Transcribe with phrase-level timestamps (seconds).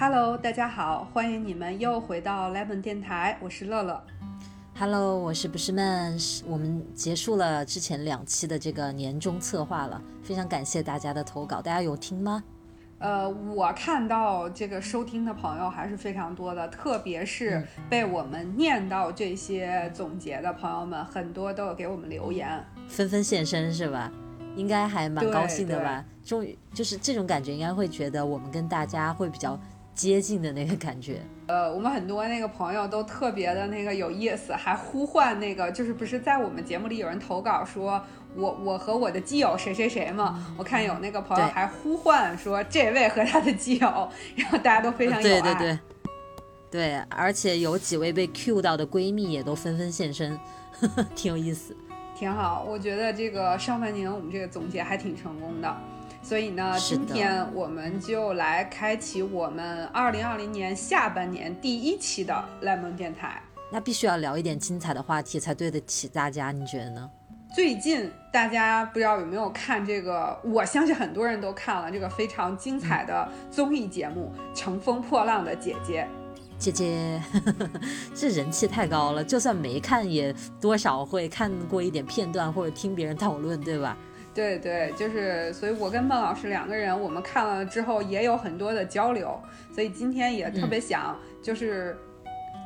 [0.00, 4.00] Hello，大家好，欢迎你们又回到 Lemon 电台，我是乐乐。
[4.78, 6.16] Hello，我是不是闷？
[6.46, 12.44] 我们结束了之前两期的这个年终策划了，非常感谢大家的投稿，大家有听吗？
[13.00, 22.64] 呃，我看到这个收听的朋友还是非常多的，特别是被我们念到这些总结的朋友们，很多都有给我们留言。
[22.86, 24.12] 纷纷现身是吧？
[24.54, 26.04] 应该还蛮高兴的吧？
[26.24, 29.58] 终于就是这种感觉，应该会觉得我们跟大家会比较
[29.98, 31.20] 接近的那个感觉。
[31.48, 38.00] 呃，我们很多那个朋友都特别的那个有意思，还呼唤那个，就是不是在我们节目里有人投稿说
[38.36, 40.54] 我我和我的基友谁谁谁嘛？
[40.56, 45.40] 我看有那个朋友还呼唤说这位和他的基友，然后大家都非常有爱。
[45.40, 45.78] 对对对，
[46.70, 50.38] 对，而且有几位被 Q 到的闺蜜也都纷纷现身，
[51.16, 51.76] 挺有意思。
[52.14, 55.76] 挺好，我觉得这个上半年我们这个总结还挺成功的，
[56.22, 63.42] 所以呢，今天我们就来开启我们二零二零年下半年第一期的 Lemon 电台。
[63.70, 67.10] 那必须要聊一点精彩的话题才对得起大家，你觉得呢？
[67.54, 70.38] 最近大家不知道有没有看这个？
[70.44, 76.06] 我相信很多人都看了这个非常精彩的综艺节目《乘风破浪的姐姐》。
[76.58, 77.70] 姐姐呵呵，
[78.14, 83.96] 这人气太高了，就算没看也多少会看过一点片段或者听别人讨论，对吧？
[84.38, 89.36] 对对，就是，所以我跟孟老师两个人，我们看了之后也有很多的交流，
[89.74, 91.98] 所以今天也特别想，就是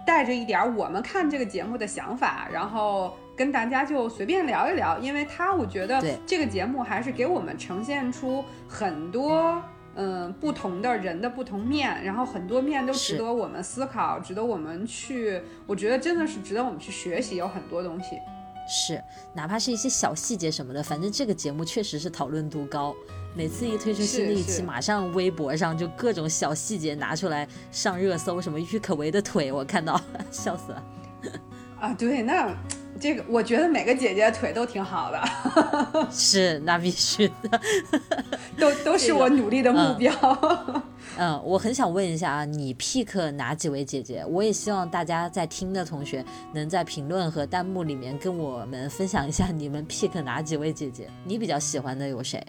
[0.07, 9.63] 带着一点儿我们看这个节目的想法，然后跟大家就随便聊一聊，因为他我觉得这个节目还是给我们呈现出很多。
[9.95, 18.17] 嗯，不同的人的不同面，然后很多面都值得我们思考，值得我们去，我觉得真的是值得我们去学习，有很多东西。
[18.75, 22.97] 是，哪怕是一些小细节什么的，反正这个节目确实是讨论度高。
[23.37, 30.01] 每次一推出新的一期，马上微博上就各种小细节拿出来上热搜，什么郁可唯的腿，我看到
[30.33, 30.83] 笑死了。
[31.79, 32.57] 啊，对，那
[33.01, 35.23] 这个我觉得每个姐姐腿都挺好的，
[36.11, 37.61] 是，那必须的。
[38.59, 40.13] 都都是我努力的目标。
[41.19, 44.25] 嗯，我很想问一下啊，你 pick 哪几位姐姐？
[44.27, 52.43] 我也希望大家在听的同学能在评论和弹幕里面跟我们分享一下你们 pick 哪几位姐姐，你比较喜欢的有谁？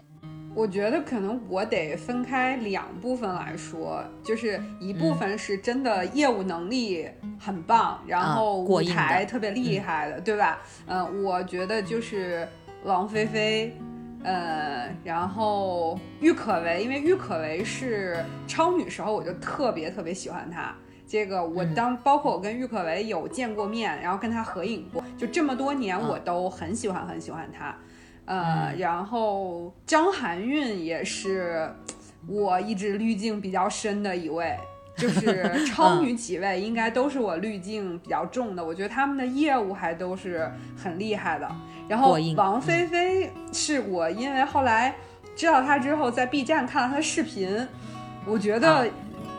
[0.54, 10.60] 我觉得可能我得分开两部分来说，就是一部分是真的业务能力很棒，然后舞台特别厉害的，对吧？
[10.86, 12.48] 嗯、我觉得就是
[12.84, 13.76] 王菲菲。
[14.26, 20.74] 呃，然后郁可唯，因为郁可唯是超女时候，我就特别特别喜欢她。
[21.06, 27.76] 这个我当包括我跟郁可唯有见过面，然后跟她合影过，就这么多年我都很喜欢很喜欢她。
[28.26, 31.70] 呃，然后张含韵也是
[32.26, 34.56] 我一直滤镜比较深的一位，
[34.96, 41.50] 就是 超女几位应该都是我滤镜比较重的，我觉得他们的业务还都是很厉害的。
[41.86, 44.94] 然后王菲菲是我因为后来
[45.36, 47.68] 知道她之后，在 B 站看了她的视频，
[48.24, 48.84] 我觉得啊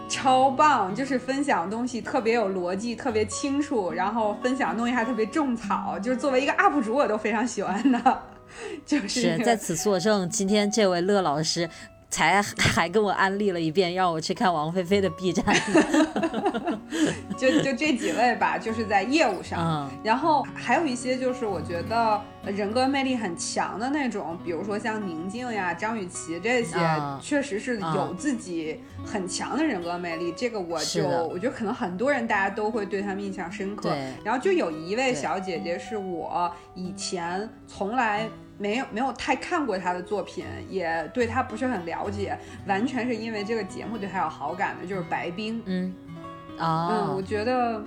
[0.07, 8.21] 超棒，就是分享东西特别有逻辑，特别清楚，然后分享的东西还特别种草，就是作为一个 UP 主，我都非常喜欢的。
[8.85, 11.69] 就是在此作证，今天这位乐老师
[12.09, 15.45] 才还 跟我安利了一遍，让我去看王菲菲的 B 站。
[17.37, 30.33] 就就这几位吧，就是在业务上，嗯，然后还有一些就是我觉得人格魅力很强的那种，比如说像宁静呀、张雨绮这些，啊确实是有自己很强的人格魅力。
[30.37, 33.89] 这个我就我觉得可能很多人大家都会对他们印象深刻。
[34.23, 38.29] 然后就有一位小姐姐是我以前从来。
[38.57, 45.61] 没有没有太看过他的作品，也对他不是很了解，完全是因为这个节目对他有好感的，就是白冰。
[45.65, 45.93] 嗯，
[46.49, 47.83] 嗯，啊我，觉得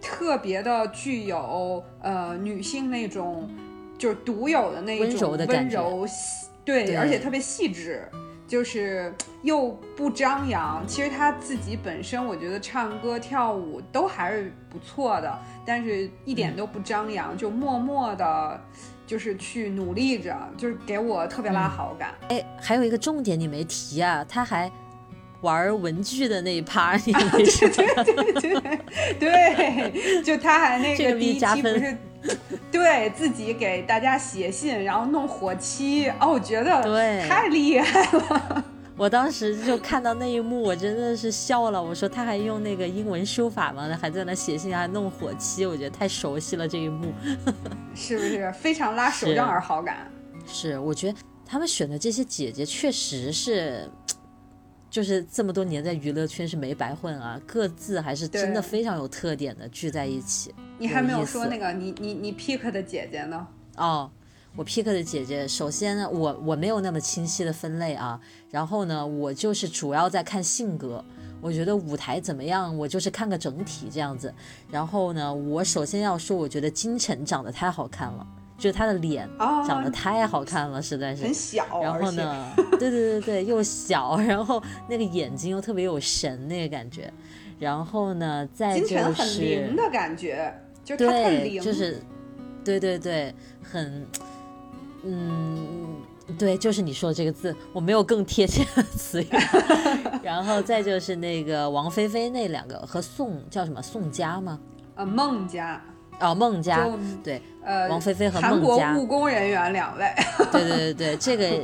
[0.00, 3.48] 特别的具有呃女性那种
[3.96, 8.06] 就是独有的那一种柔的感觉柔细对，对而且特别细致，
[8.46, 10.84] 就是又不张扬。
[10.86, 18.60] 其实他自己本身，我觉得唱歌跳舞都还是不错的，但是一点都不张扬，就默默的。
[19.08, 22.12] 就是去努力着，就是给我特别拉好感。
[22.28, 24.70] 哎，还有一个重点你没提啊，他还
[25.40, 27.66] 玩文具的那一趴，你没说。
[28.04, 31.96] 对对对，就他还那个个第一期不是
[32.70, 38.64] 对自己给大家写信，然后弄火漆，哦，我觉得对太厉害了。
[38.98, 41.80] 我当时就看到那一幕，我真的是笑了。
[41.80, 43.88] 我说他还用那个英文书法吗？
[44.00, 47.12] 还在那写信，还弄火漆，我觉得太熟悉了这一幕。
[47.94, 50.10] 是不是非常拉手账儿好感？
[50.48, 53.88] 是，我觉得他们选的这些姐姐确实是，
[54.90, 60.52] 就是这么多年在娱乐圈是没白混啊，各自还是真的非常有特点的聚在一起。
[60.76, 63.46] 你还没有说那个你你你 pick 的姐姐呢？
[63.76, 64.10] 哦，
[64.56, 71.04] 我 pick 的姐姐，首先呢，我我没有那么清晰的分类啊，然后呢，我就是主要在看性格，
[71.40, 74.32] 我觉得舞台怎么样，我就是看个整体这样子。
[74.70, 78.26] 然后呢，我首先要说，我觉得金晨长得太好看了。
[78.58, 81.80] 就是他的脸长得太好看了，实在是很小。
[81.80, 87.08] 然后呢，对对对对，又小，然后那个眼睛又特别有神那个感觉。
[87.60, 90.52] 然后呢，再就是很灵的感觉，
[90.84, 92.02] 就是对，就是
[92.64, 94.04] 对对对，很
[95.04, 95.96] 嗯，
[96.38, 99.28] 对，就是你说的这个字，我没有更贴切的 词语。
[100.22, 104.58] 然后再就是那个王菲菲那两个和宋叫什么宋佳吗？
[104.94, 105.80] 呃，孟佳。
[106.20, 106.84] 哦，孟佳
[107.22, 110.12] 对，呃，王菲菲和孟佳，务工人员两位，
[110.50, 111.60] 对对对对，这个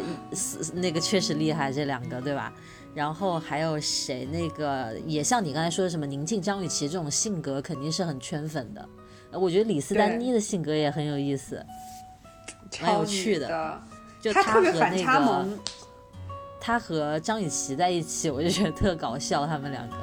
[0.74, 2.52] 那个确实厉害，这两个对吧？
[2.94, 4.24] 然后还有谁？
[4.26, 8.88] 那个也像你刚才说的什么宁静、张雨绮这种性格，肯定是很圈粉的。
[9.32, 11.60] 我觉得李斯丹妮的性格也很有意思，
[12.82, 13.80] 蛮有趣的。
[14.20, 15.46] 就他和那个，
[16.60, 19.96] 他和张雨绮在一起，我就觉得特搞笑，他们两个。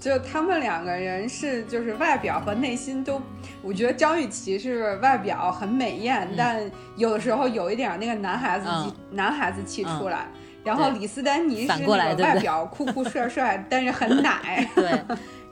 [0.00, 3.22] 就他们两个人是，就是外表和内心都，
[3.62, 8.66] 我觉得张雨绮是外表很美艳，但有的时候有一点那个男孩子
[9.12, 10.26] 男孩子气出来。
[10.64, 14.68] 然后李斯丹妮是那个外表酷酷帅帅， 但是很奶。
[14.74, 15.00] 对。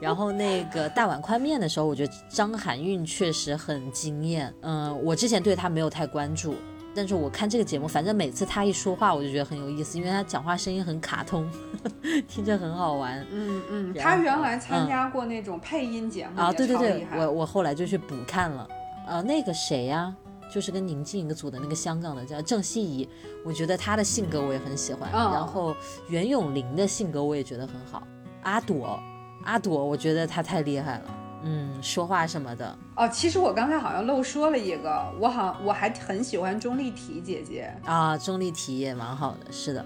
[0.00, 4.52] 然后那个大碗宽面的时候，我觉得张含韵确实很惊艳。
[4.62, 6.54] 嗯，我之前对她没有太关注。
[6.92, 11.48] 但是我看这个节目，反正每次她一说话，我就觉得很有意思，因为她讲话声音很卡通，
[12.26, 13.24] 听着很好玩。
[13.30, 18.66] 嗯嗯，她原来参加过那种配音节目啊，对对对，我我后来就去补看了。
[19.06, 20.12] 呃，那个谁呀，
[20.52, 23.08] 就是跟宁静一个组的那个香港的叫郑希怡，
[23.44, 25.10] 我觉得她的性格我也很喜欢。
[25.12, 25.74] 然后
[26.08, 28.02] 袁咏琳的性格我也觉得很好。
[28.42, 28.98] 阿朵，
[29.44, 31.16] 阿朵，我觉得她太厉害了。
[31.42, 33.08] 嗯，说话什么的哦。
[33.08, 38.18] 其实我刚才好像漏说了一个，我好我还很喜欢钟丽缇姐姐啊。
[38.18, 39.84] 钟丽缇也蛮好的，是的，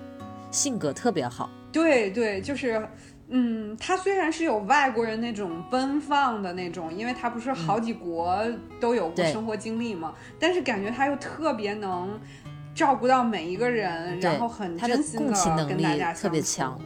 [0.50, 1.48] 性格特别好。
[1.70, 2.88] 对对，就是，
[3.28, 8.38] 嗯，他虽然是有外国人那种奔放的那种，因为他不是好几国
[8.78, 12.20] 都有过生活经历嘛，但是感觉他又特别能
[12.74, 15.26] 照顾到每一个人，然后很真心
[15.56, 16.78] 的跟大家特别强。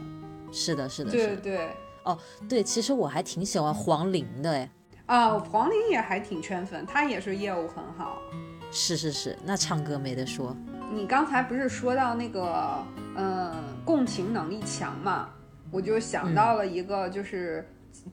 [0.51, 1.69] 是的，是的，对对。
[2.03, 4.69] 哦，对，其实我还挺喜欢黄龄的哎。
[5.05, 8.17] 啊，黄龄也还挺圈粉，她也是业务很好。
[8.71, 10.55] 是是是，那唱歌没得说。
[10.91, 12.83] 你刚才不是说到那个，
[13.15, 13.53] 嗯，
[13.83, 15.29] 共情能力强嘛？
[15.71, 17.67] 我就想到了一个，就是，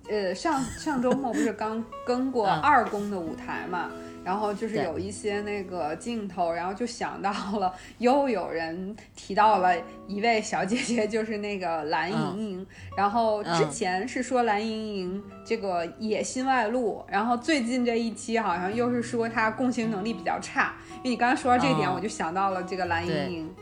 [0.08, 3.90] 呃，上上周末不是刚 跟过二宫的舞台嘛？
[4.24, 7.30] 然后就是有一些那个镜头，然后就想到
[7.60, 9.72] 了，又有人提到了
[10.08, 12.66] 一位小姐姐，就是那个蓝盈莹。
[12.96, 20.74] 然后之前是说蓝盈莹这个野心外露，然后最近这一期好像又是说她共情能力比较差。
[20.96, 23.54] 因为你刚刚说到这点，我就想到了这个蓝盈莹。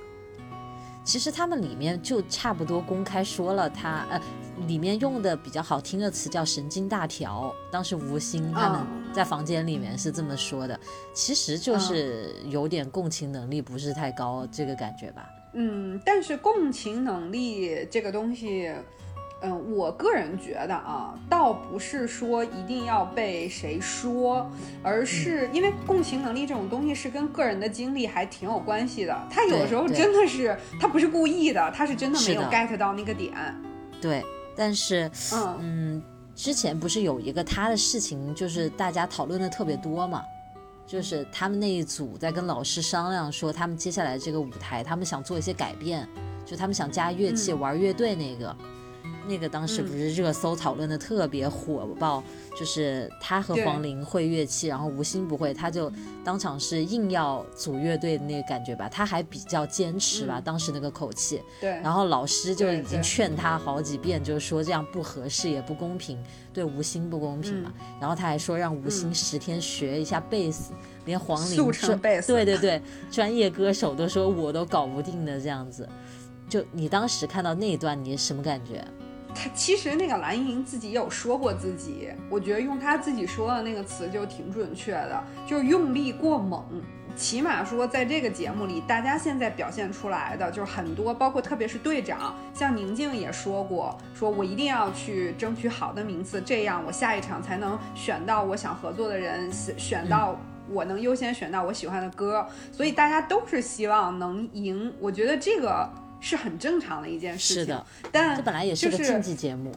[1.05, 4.21] 其实他们里面就差不多公开说了，他呃。
[4.69, 10.79] 里面用的比较好听的词叫神经大条，当时吴昕他们在房间里面是这么说的，
[11.13, 15.29] 其实就是有点共情能力不是太高这个感觉吧。
[15.55, 18.73] 嗯，但是共情能力这个东西，
[19.45, 24.51] 嗯，我个人觉得啊，倒不是说一定要被谁说，
[24.83, 29.15] 而是因为共情能力这种东西是跟个人的经历还挺有关系的。
[29.31, 33.33] 他有的时候真的是他不是故意的，他是真的没有 get 到那个点。
[34.01, 34.25] 对。
[34.57, 35.11] 但是，
[35.59, 36.01] 嗯，
[36.33, 40.23] 之前不是有一个他的事情，就是大家讨论的特别多嘛，
[40.87, 46.09] 就是他们那一组在跟老师商量说，他们接下来这个舞台，他们想做一些改变，
[46.47, 48.55] 就他们想加乐器，玩乐队那个。
[49.27, 52.23] 那个当时不是热搜讨论的特别火爆，
[52.59, 55.91] 就是他和黄龄会乐器，然后吴昕不会，他就
[56.25, 61.43] 当场是硬要组乐队的那个感觉吧，他还比较坚持吧，当时那个口气。
[61.61, 61.71] 对。
[61.83, 66.19] 然后老师就已经劝他好几遍，就是说这样不合适也不公平，
[66.53, 67.73] 对吴昕不公平嘛。
[68.01, 70.73] 然后他还说让吴昕十天学一下贝斯，
[71.05, 71.57] 连黄龄
[72.27, 75.89] 对对对，专业歌手都说我都搞不定的这样子。
[76.49, 78.85] 就你当时看到那一段，你什么感觉？
[79.35, 86.65] 他其实那个蓝盈莹自己也有说过自己，我觉得用他自己说的那个词就挺准确的，就是用力过猛。
[87.17, 100.37] 起码说在这个节目里，大家现在表现出来的就是很多，包括特别是队长，像宁静也说过，说我一定要去争取好的名次，这样我下一场才能选到我想合作的人，选到
[100.69, 102.45] 我能优先选到我喜欢的歌。
[102.73, 104.93] 所以大家都是希望能赢。
[104.99, 105.89] 我觉得这个。
[106.25, 107.63] 是很正常的一件事情。
[107.65, 109.71] 是的，但这本来也是个就是竞技节目。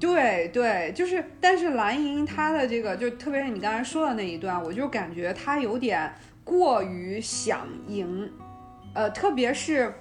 [0.00, 8.28] 对对，就是，但是蓝莹她的这个，就特别是你刚才说的那一段，我就感觉她有点过于想赢，
[8.94, 9.94] 呃，特别是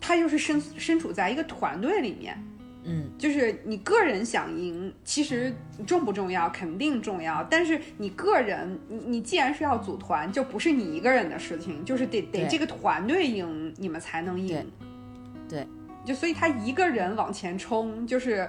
[0.00, 2.36] 她又是身身处在一个团队里面，
[2.82, 5.54] 嗯，就是你个人想赢，其实
[5.86, 6.50] 重不重要？
[6.50, 14.66] 肯定重要，但是你个人，你你既然是要组团，就不是你一个人的事情，就是得得这个团队赢，你们才能赢。
[15.48, 15.66] 对对
[16.04, 18.48] 就所以他一个人往前冲，就是，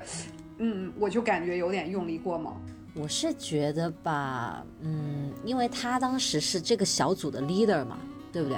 [0.57, 2.53] 嗯，我就感觉有点用力过猛。
[2.93, 7.97] 我是觉得吧，嗯，因为他当时是这个小组的 leader 嘛，
[8.31, 8.57] 对不对？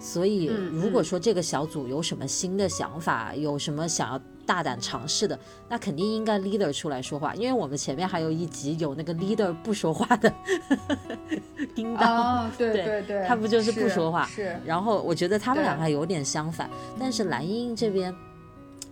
[0.00, 5.38] 所以嗯如果说这个小组有什么新的想法，有什么想要大胆尝试的，
[5.68, 7.34] 那肯定应该 leader 出来说话。
[7.34, 10.32] 因为我们前面还有一集有那个 leader 不说话的
[11.76, 18.14] 叮当，哦，对对对对，他不就是不说话是，然后我觉得他们两个还有点相反，但是蓝茵这边，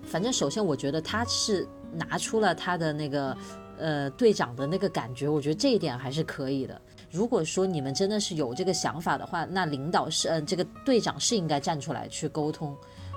[0.04, 3.34] 反正首先我觉得他是拿出了他的那个
[3.78, 6.78] 呃队长的那个感觉，我觉得这一点还是可以的。
[7.10, 12.76] 如果说你们真的是有这个想法的话，那领导是嗯、这个队长是应该站出来去沟通，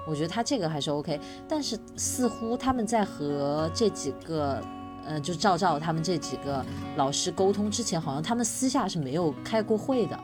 [0.09, 1.19] 我觉得他这个还是 OK。
[1.47, 4.59] 但是似乎他们在和这几个。
[5.05, 6.63] 呃，就赵赵他们这几个
[6.95, 10.19] 老师沟通之前，好像他们私下是没有开过会的。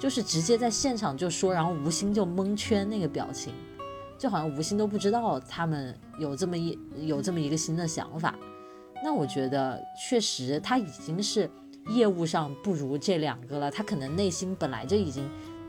[0.00, 3.54] 就是直接在现场就说，然后吴昕就蒙圈那个表情，
[4.18, 8.34] 就好像吴昕都不知道他们有这么一有这么一个新的想法。
[9.04, 11.48] 那我觉得确实他已经是
[11.90, 15.22] 业务上不如这两个了，他可能内心本来就已经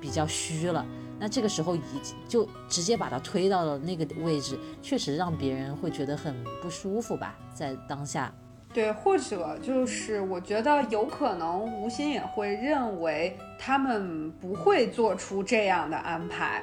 [0.05, 0.85] 比较虚了。
[1.19, 8.31] 那这个时候已经就直接把他推到了那个位置，确实让别人会觉得很不舒服吧，在当下。
[8.71, 16.61] 对，或者就是我觉得有可能吴昕也会认为他们不会做出这样的安排，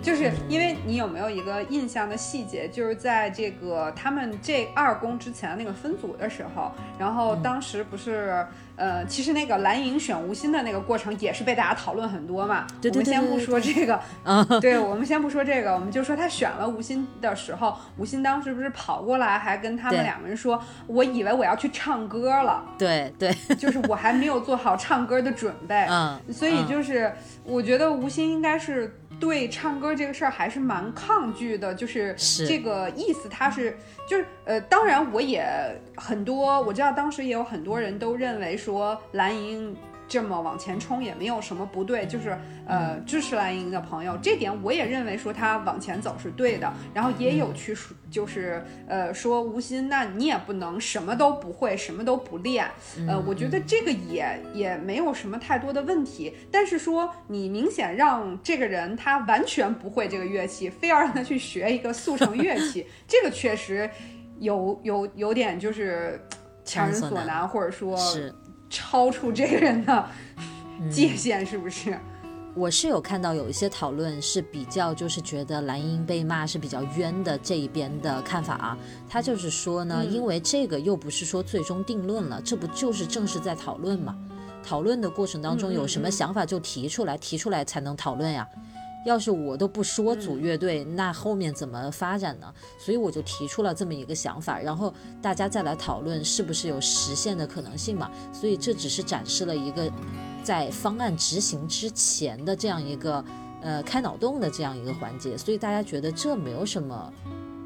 [0.00, 8.46] 就是因为你有没有一个印象的细节，就是在这个他们这二公之前那个分组的时候，然后当时不是。
[8.78, 12.64] 呃，其实那个蓝莹选吴昕的那个过程也是被大家讨论很多嘛。
[12.80, 33.28] 对对对我们先不说这个，啊，对，我们先不说这个，我们就说他选了吴昕的时候，吴昕当时不是跑过来还跟他们对两个人说：“我以为我要去唱歌了，对对， 就是我还没有做好唱歌的准备。”嗯，所以嗯就是我觉得吴昕应该是对唱歌这个事儿还是蛮抗拒的，就是是这个意思。
[33.28, 33.76] 他是
[34.08, 35.44] 就是呃，当然我也
[35.96, 39.76] 很多，我知道当时也有很多人都认为说蓝莹
[40.08, 42.36] 这么往前冲也没有什么不对，就是
[42.66, 46.72] 呃支持蓝莹的朋友，这点我也认为说他往前走是对的。
[46.94, 52.66] 然后也有去说，就是呃说吴昕，那你也不能什么都不会，什么都不练。
[53.06, 56.34] 呃，我觉得这个也也没有什么太多的问题。
[56.50, 63.88] 但是说你明显让这个人他完全不会这个乐器，非要让他去学一个速成乐器， 这个确实
[64.38, 66.20] 有有有点就是
[66.64, 68.34] 强人所难难，或者说是。
[68.68, 70.06] 超出这个人的
[70.80, 71.98] 嗯界限，是不是？
[72.54, 78.76] 我是有看到有一些讨论是比较就是觉得蓝英被骂是比较冤的这一边的看法啊，
[79.08, 84.16] 他就是说呢，嗯因为这个又不是说最终定论了，这不就是正是在讨论嘛？
[84.64, 88.46] 讨论的过程当中有什么嗯想法就提出来，提出来才能讨论呀。
[89.04, 92.52] 要是我都不说组乐队，那后面怎么发展呢？
[92.78, 98.10] 所以我就提出了这么一个想法，然后大家再来讨论是不是有实现的可能性嘛。
[98.32, 99.90] 所以这只是展示了一个
[100.42, 103.24] 在方案执行之前的这样一个
[103.62, 107.12] 呃开脑洞的这样一个环节，所以大家觉得这没有什么，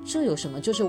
[0.06, 0.88] 这有什么就是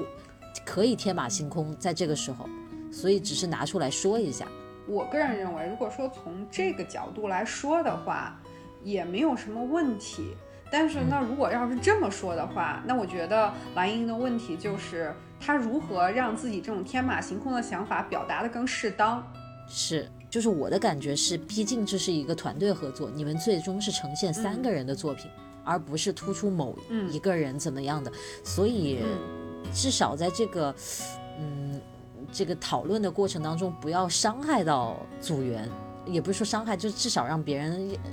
[0.65, 2.45] 可以天马行空在这个时候，
[2.91, 4.47] 所以只是拿出来说一下。
[4.85, 8.37] 我个人认为，如果说从这个角度来说的话，
[8.83, 10.35] 也没有什么问题。
[10.71, 19.23] 但是那，如果要是这么说的话，那我觉得蓝莹的问题就是她如何让自己这种天马行空的想法表达的更适当。
[19.67, 25.29] 是，就是我的感觉是，毕竟这是一个团队合作，你们最终是呈现三个人的作品，
[25.63, 28.11] 而不是突出某嗯一个人怎么样的，
[28.43, 30.75] 所以嗯至少在这个
[31.39, 31.79] 嗯
[32.31, 35.69] 这个讨论的过程当中，不要伤害到组员，
[36.05, 38.09] 也不是说伤害，就是至少让别人呃，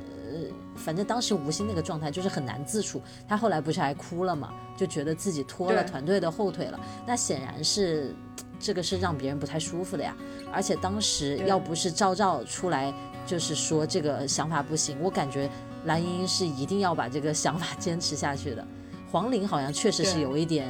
[0.77, 8.15] 反正当时吴昕那个状态就是很难自处，他后来不是还哭了嘛，就觉得自己拖了团队的后腿了，那显然是。
[8.63, 10.15] 这个是让别人不太舒服的呀，
[10.53, 12.93] 而且当时要不是赵照出来，
[13.25, 15.49] 就是说这个想法不行，我感觉
[15.87, 18.63] 蓝莹莹是一定要把这个想法坚持下去的。
[19.11, 20.69] 黄龄好像确实是有一点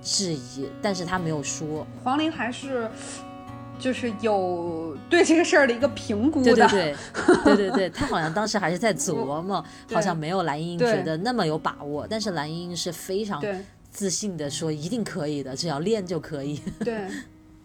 [0.00, 1.84] 质疑，但是他没有说。
[2.04, 2.88] 黄龄还是
[3.82, 6.54] 就是有对这个事儿的一个评估的。
[6.54, 13.42] 对对对 对对对，他好像当时还是在 琢磨，好像没有蓝莹莹觉得那么有把握，但是蓝莹莹是非常
[13.90, 16.60] 自信的说一定可以的，只要练就可以。
[16.84, 17.08] 对，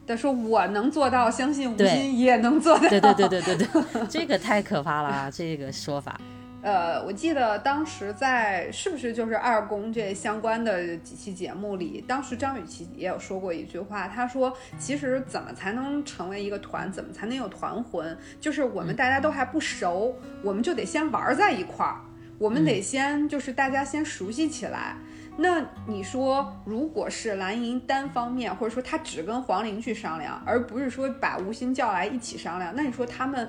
[0.07, 2.89] 他说我能做到，相信吴对昕也能做到。
[2.89, 3.67] 对对对对对对，
[4.09, 6.19] 这个太可怕了啊，这个说法。
[6.63, 18.17] 呃，我记得当时在是不是就是二宫这相关的几期节目里，当时张雨绮也有说过一句话，她说：“其实怎么才能成为一个团，怎么才能有团魂？
[18.41, 22.01] 就是我们大家都还不熟，我们就得先玩在一块儿，
[22.39, 24.97] 我们得先就是大家先熟悉起来。
[25.37, 33.47] 那你说，如果是蓝莹莹单方面，或者说她只跟黄龄去商量，而不是说把吴昕叫来一起商量，那你说他们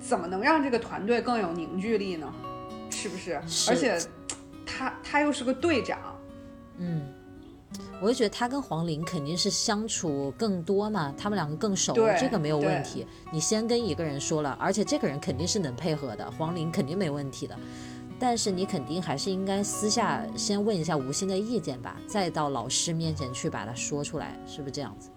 [0.00, 2.30] 怎么能让这个团队更有凝聚力呢？
[2.98, 3.40] 是不是？
[3.46, 3.96] 是而且
[4.66, 5.98] 他他又是个队长，
[6.78, 7.02] 嗯，
[8.02, 13.06] 我就觉得他跟黄龄肯定是相处更多嘛，他们两个更熟，这个没有问题。
[13.30, 17.56] 你先跟一个人说了，而且这个人肯定是能配合的，黄龄肯定没问题的。
[18.18, 25.08] 但是你肯定还是应该私下先问一下吴昕的意见吧，再到老师面前去把它说出来，是不是这样子？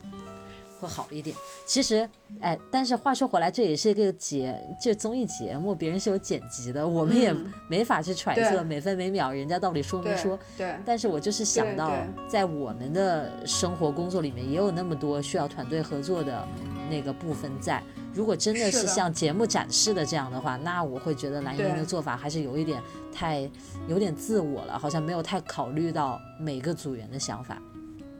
[0.81, 1.35] 会好一点。
[1.65, 2.09] 其实，
[2.39, 10.37] 哎，但是话说回来，这也是一个节，这综艺节目，别人是有剪辑的，我们也嗯没法去揣测每分每秒人家到底说没说。
[10.57, 11.93] 对但是我就是想到
[12.27, 16.45] 在我们的生活工作里面，也有那么多需要团队合作的
[16.89, 17.81] 那个部分在。
[18.13, 22.81] 如果真的是像节目展示的这样的话，那我会觉得蓝莹莹的做法还是有一点
[23.13, 23.49] 太
[23.87, 27.61] 有点自我了，好像没有太考虑到每个组员的想法。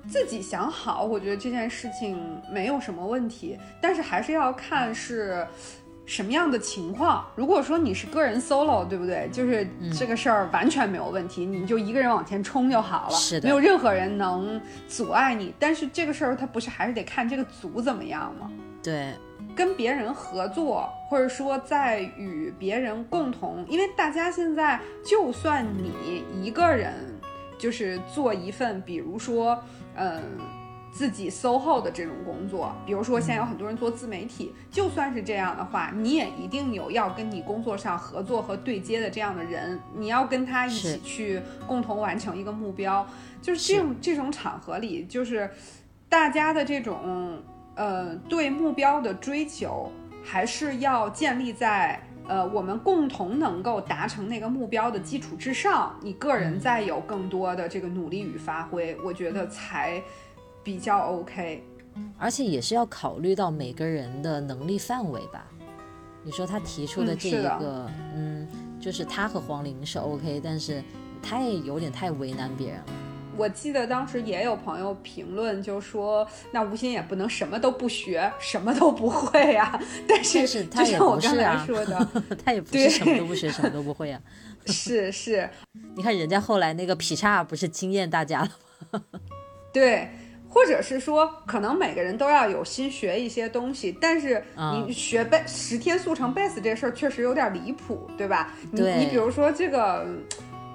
[0.07, 5.45] 自己想好，我觉得这件事情没有什么问题，但是还是要看是。
[6.03, 7.25] 什么样的情况？
[7.35, 9.29] 如果说你是个人 solo，对不对？
[9.31, 15.53] 就是嗯这个事儿完全没有问题，你就一个人往前冲就好了，是的没有任何人能阻碍你。
[15.57, 18.51] 但是这个事儿它不是还是得看这个组怎么样吗？
[18.83, 19.13] 对，
[19.55, 26.93] 跟别人合作，或者说在与别人共同，因为大家现在就算你一个人，
[27.57, 29.63] 就是做一份，比如说，
[29.95, 30.21] 嗯。
[30.93, 43.07] 自己 SOHO 的这种工作，比如说现在有很多人做自媒体，就算是这样的话，你也一定有要跟你工作上合作和对接的这样的人，你要跟他一起去共同完成一个目标。
[43.41, 45.49] 就是这种这种场合里，就是
[46.09, 47.41] 大家的这种
[47.75, 49.89] 呃对目标的追求，
[50.21, 60.01] 还是要建立在呃我们共同能够达成那个目标的基础之上，你个人再有更多的这个努力与发挥，我觉得才
[60.63, 61.63] 比较 OK。
[62.17, 65.45] 而且也是要考虑到每个人的能力范围吧。
[66.23, 68.47] 你说他提出的这一个，嗯，
[68.79, 70.83] 就是他和黄龄是 OK，但是
[71.21, 72.85] 他也有点太为难别人了。
[73.41, 82.07] 我记得当时也有朋友评论，就说那吴昕也不能什么都不学，什么都不会呀、但是但是他也就像我刚才说的，
[82.45, 84.21] 他也不对是什么都不学，什么都不会啊。
[84.67, 85.49] 是是，
[85.95, 88.49] 你看人家后来那个劈叉不是惊艳大家了
[88.91, 89.01] 吗？
[89.73, 90.07] 对，
[90.47, 98.53] 或者是说，可能每个人都要有心学一些东西，但是嗯你学贝十天速成贝斯这事儿确实有点离谱，对吧？
[98.71, 100.05] 你你比如说这个。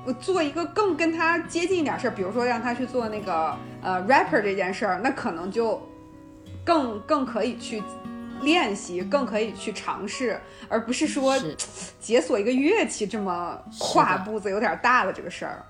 [0.06, 5.82] 我做一个更跟他接近一点事儿，比如说让他去做那个呃 rapper 这件事儿，那可能就
[6.64, 7.82] 更更可以去
[8.40, 11.56] 练习，更可以去尝试，而不是说是
[12.00, 15.66] 解锁一个乐器这么跨步子有点大的这个事儿。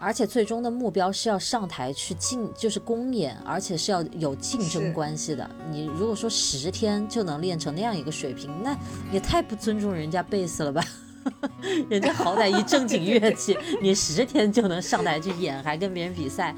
[0.00, 5.48] 而且最终的目标是要上台去竞，就是公演，而且是要有竞争关系的。
[5.70, 8.76] 你如果说十天就能练成那样一个水平，那
[9.10, 10.84] 也太不尊重人家贝斯了吧？
[11.88, 16.54] 人家好歹一正经乐器，你十天就能上台去演，还跟别人比赛，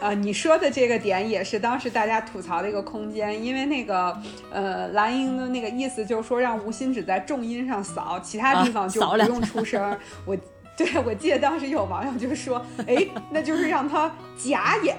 [0.00, 4.16] 呃，你说的这个点也是当时大家吐槽的一个空间，因为那个
[4.50, 9.98] 呃蓝英的那个意思就是说让吴昕只在重音上扫，其他地方就不用出声儿。
[10.24, 10.36] 我
[10.76, 14.96] 对我记得当时有网友就说，哎，那就是让他假演。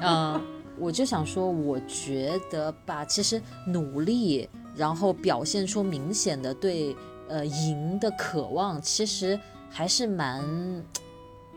[0.00, 0.40] 嗯，
[0.76, 6.96] 我就想说，我觉得吧，其实努力，然后表现出明显的对
[7.28, 9.38] 呃赢的渴望，其实
[9.70, 10.44] 还是蛮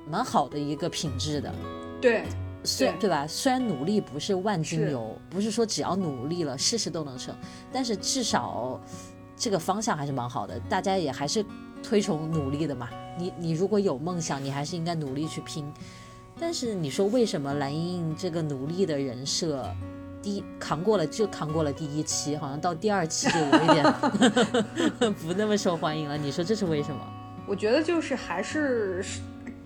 [0.07, 1.53] 蛮好的一个品质的。
[2.01, 2.23] 对，
[2.63, 3.25] 虽对对吧？
[3.27, 7.35] 虽然努力不是万金是油，不是说只要努力了事事都能成，
[7.71, 8.79] 但是至少
[9.35, 10.59] 这个方向还是蛮好的。
[10.69, 11.45] 大家也还是
[11.81, 12.89] 推崇努力的嘛。
[13.17, 15.71] 你你如果有梦想，你还是应该努力去拼。
[16.39, 19.69] 但是你说为什么蓝莹莹这个努力的人设，
[20.21, 26.17] 第扛过了就扛过了第一期，好像到第二期就有一点 不那么受欢迎了？
[26.17, 26.99] 你说这是为什么？
[27.47, 29.03] 我觉得就是还是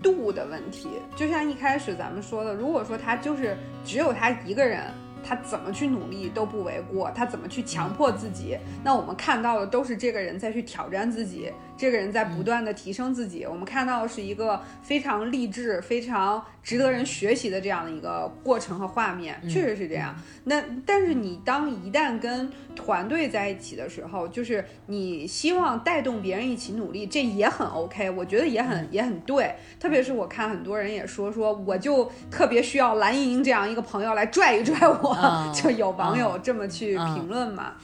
[0.02, 0.88] 度的问题。
[1.14, 4.82] 就像一开始咱们说的，如果说他就是只有他一个人，
[5.22, 13.44] 他怎么去努力都不为过，他怎么去强迫自己，那我们看到的都是这个人在去挑战自己，这个人在不断的提升自己。
[13.44, 20.14] 我们看到的是一个非常励志、非常值得人学习的这样的一个过程和画面，确实是这样。
[20.44, 29.54] 那但是你当一旦跟团队在一起的时候，就是你希望带动别人一起努力，这也很 OK，我觉得也很也很对。
[29.78, 37.74] 特别是我看很多人也说说，我就特别需要蓝莹莹这样一个朋友来拽一拽我，就有网友这么去评论嘛。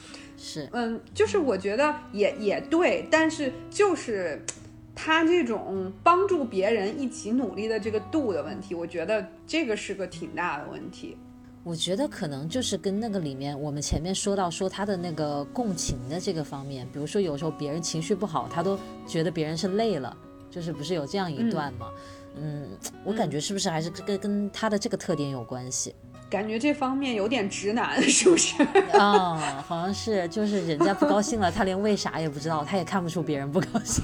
[0.45, 4.45] 是，嗯，就是我觉得也也对，但是就是
[4.93, 11.17] 他这种帮助别人一起努力的这个度的问题，我觉得这个是个挺大的问题。
[11.63, 18.77] 我觉得可能就是跟那个里面我们前面说到说他的那个共情的这个方面，比如说有时候别人情绪不好，他都
[19.07, 20.13] 觉得别人是累了，
[20.51, 21.87] 就是不是有这样一段吗？
[22.35, 22.67] 嗯，
[23.05, 25.95] 我感觉是不是还是跟跟他的这个特点有关系？
[26.33, 28.63] 感觉这方面有点直男， 是不是？
[28.93, 34.03] 啊，好像是，就是人家不高兴了，他连为啥也不知道，他也看不出别人不高兴。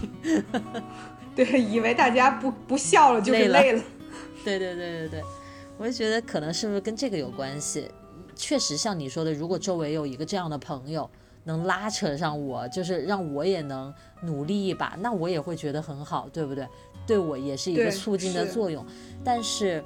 [1.36, 3.82] 对，以为大家不不笑了就是累了。
[4.46, 5.24] 对对对对对。
[5.80, 7.90] 我就觉得可能是不是跟这个有关系？
[8.36, 11.10] 确实像你说的，如果周围有一个这样的朋友
[11.46, 16.68] 能拉扯上我，就是让我也能努力一把，那我也会觉得很好，对不对？
[17.08, 18.86] 对我也是一个促进的作用。
[19.24, 19.84] 但是，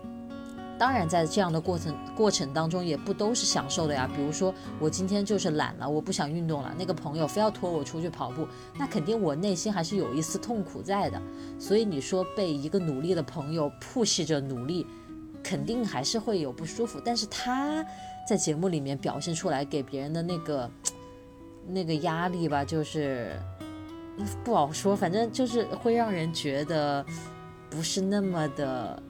[0.78, 4.10] 当然在这样的过程过程当中，也不都是享受的呀。
[4.16, 11.22] 比如说我今天就是懒了，我不想运动了，那个朋友非要拖我出去跑步，那肯定我内心还是有一丝痛苦在的。
[11.60, 14.86] 所以你说被一个努力的朋友 push 着努力。
[15.46, 17.86] 肯定还是会有不舒服，但是他
[18.26, 20.72] 在节目里面表现出来给别人的那个
[21.68, 23.38] 那个压力吧，就是
[24.42, 27.06] 不好说，反正就是会让人觉得
[27.70, 29.04] 不是那么的，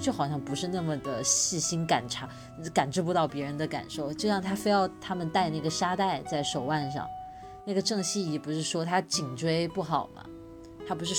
[0.00, 2.28] 就好像不是那么的细心感察，
[2.72, 7.06] 感知不到别人的感受，就像他非要他们戴那个沙袋在手腕上，
[7.66, 10.24] 那个郑希怡不是说她颈椎不好吗？
[10.88, 11.14] 她不是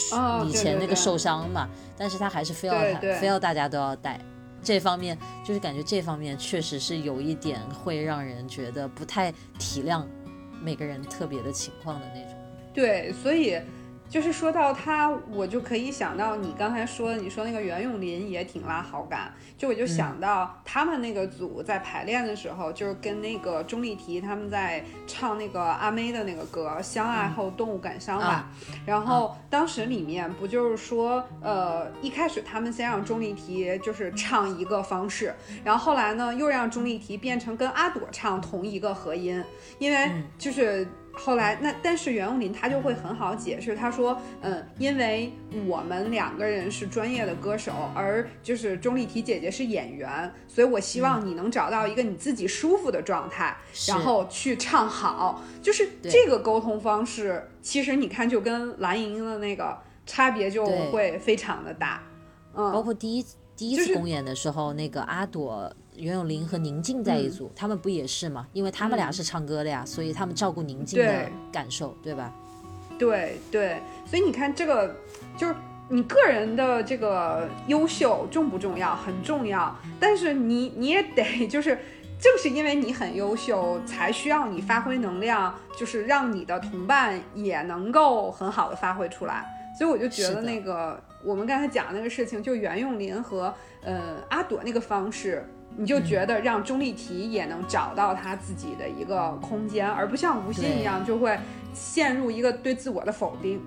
[0.45, 4.19] 以前那个受伤嘛，但是她还是非要她非要大家都要戴。
[4.63, 10.05] 这方面就是感觉这方面确实是有一点会让人觉得不太体谅
[10.61, 12.33] 每个人特别的情况的那种。
[12.73, 13.59] 对，所以。
[14.11, 28.49] 就是说到他，我就可以想到你刚才说，你说那个袁咏琳也挺拉好感，就我就想到他们那个组在排练的时候，就是跟那个钟丽缇他们在唱那个阿妹的那个歌《相爱后动物感伤》吧。
[28.85, 39.41] 然后当时里面不就是说，呃，一开始他们先让钟丽缇就是唱一个方式，然后后来呢又让钟丽缇变成跟阿朵唱同一个和音，
[39.79, 40.85] 因为就是。
[41.13, 45.31] 后来，那但是袁咏琳她就会很好解释，她说，嗯，因为
[45.67, 53.55] 我们两个人是专业的歌手，而就是钟丽缇姐姐是演员，所以我希望你能找到一个你自己舒服的状态，
[53.87, 55.43] 然后去唱好。
[55.61, 62.01] 就是这个沟通方式，其实你看就跟蓝盈莹的那个差别就会非常的大。
[62.55, 65.71] 嗯，包括第一第一次公演的时候，那个阿朵。
[65.95, 68.47] 袁咏琳和宁静在一组，他们不也是吗？
[68.53, 72.33] 因为他们俩是唱歌的呀，所以他们照顾宁静的感受，对吧？
[72.97, 74.95] 对对，所以你看这个，
[75.35, 75.55] 就是
[75.89, 78.95] 你个人的这个优秀重不重要？
[78.95, 79.75] 很重要。
[79.99, 81.77] 但是你你也得就是，
[82.19, 89.45] 正是因为你很优秀，才需要你发挥能量，就是让你的同伴也能够很好的发挥出来。
[89.77, 95.45] 所以我就觉得那个我们刚才讲那个事情，就袁咏琳和呃阿朵那个方式。
[95.77, 101.39] 你就觉得让钟丽缇也能找到她自己的一个空间，而不像吴昕一样就会
[101.73, 103.61] 陷入一个对自我的否定。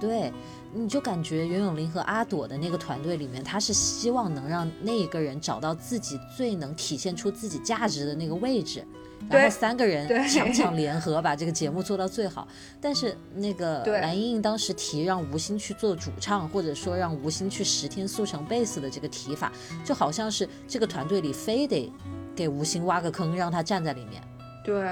[0.00, 0.32] 对，
[0.74, 8.84] 你就感觉袁咏琳和阿朵的那个团队里面，她是希望能让那一个人找到自己最能体现出自己价值的那个位置。
[9.30, 12.46] 然后三个人 强强联合把这个节目做到最好，
[12.80, 19.52] 但是那个蓝莹莹当时提让吴昕去做主唱，或者说让吴昕去十天速成贝斯的这个提法，
[19.84, 21.92] 就好像是这个团队里非得
[22.34, 24.22] 给吴昕挖个坑，让他站在里面。
[24.64, 24.90] 对，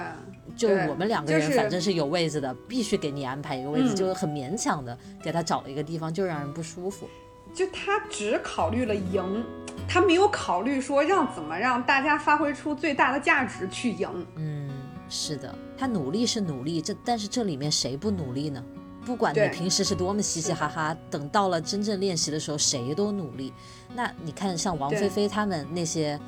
[0.54, 7.08] 就我们两个人反正是有位子的，必须给你安排一个位子，就很勉强的给他找了一个地方，就让人不舒服。
[7.54, 9.44] 就他只考虑了赢。
[9.88, 14.08] 他没有考虑说让怎么让大家发挥出最大的价值去赢。
[14.36, 14.70] 嗯，
[15.08, 18.62] 是的，他努力是努力，这但是这里面谁不努力呢？
[19.04, 23.52] 不管你平时是多么嘻嘻哈哈，等到了真正练习的时候，谁都努力。
[23.94, 26.18] 那你看，像王菲菲他们那些，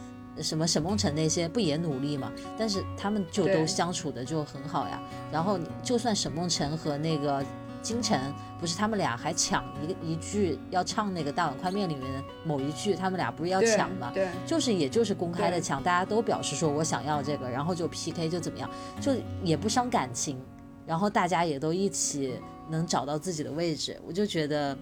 [0.42, 2.32] 什么沈梦辰那些，不也努力吗？
[2.58, 5.00] 但是他们就都相处的就很好呀。
[5.32, 7.42] 然后就算沈梦辰和那个
[7.84, 14.10] 金晨不是他们俩还抢一个一句要唱那个大碗宽面里面的某一句，他们俩不是要抢吗？
[14.14, 18.68] 对，就是也就是公开的抢，大家都表示说我想要这个，然后就 PK 就怎么样，
[19.00, 20.40] 就也不伤感情，
[20.86, 24.76] 然后大家也都一起能找到自己的位置，我就觉得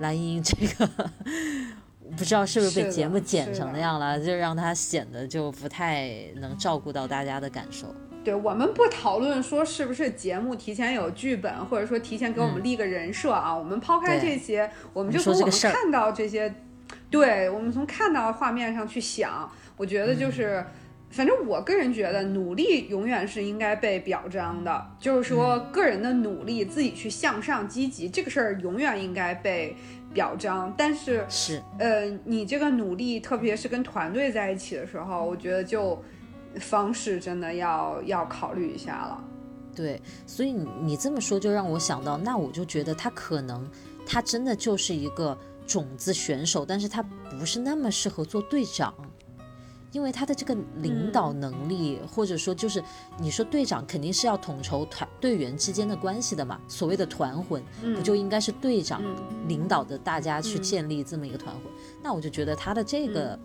[0.00, 1.10] 蓝莹莹这个
[2.16, 7.86] 不知道是不是被节目剪成那样了，就让她显得就不太能照顾到大家的感受。
[8.26, 13.56] 对我们不讨论说是不是节目提前有剧本，或者说提前给我们立个人设啊。
[13.56, 16.52] 我们抛开这些，我们就从我们看到这些，
[17.08, 20.56] 对我们从看到的画面上去想，我觉得就是。
[20.58, 20.66] 嗯
[21.08, 24.86] 反正我个人觉得，努力永远是应该被表彰的。
[24.98, 29.74] 就是说，嗯个人的努力，自己去向上、积极，这个事儿永远应该被
[30.12, 30.74] 表彰。
[30.76, 36.02] 但是，是，呃，你这个努力，特别是跟团队在一起的时候，我觉得就
[36.60, 39.24] 方式真的要要考虑一下了。
[39.74, 43.68] 对，所以你你这么说就让我想到，那我就觉得他可能
[44.06, 48.94] 他真的就是一个种子选手，但是他不是那么适合做队长。
[49.92, 52.84] 因为他的这个领导能力，或者说就是
[53.18, 57.62] 你说队长肯定是要统筹团队员之间的关系的嘛，所谓的团魂，
[57.94, 59.16] 不就应该是队长嗯
[59.48, 61.62] 领导的大家去嗯建立这么一个团魂？
[62.02, 63.38] 那我就觉得他的这个、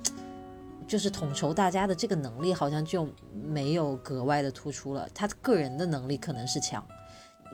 [0.92, 3.08] 就是统筹大家的这个能力，好像就
[3.46, 5.08] 没有格外的突出了。
[5.16, 6.86] 他个人的能力可能是强，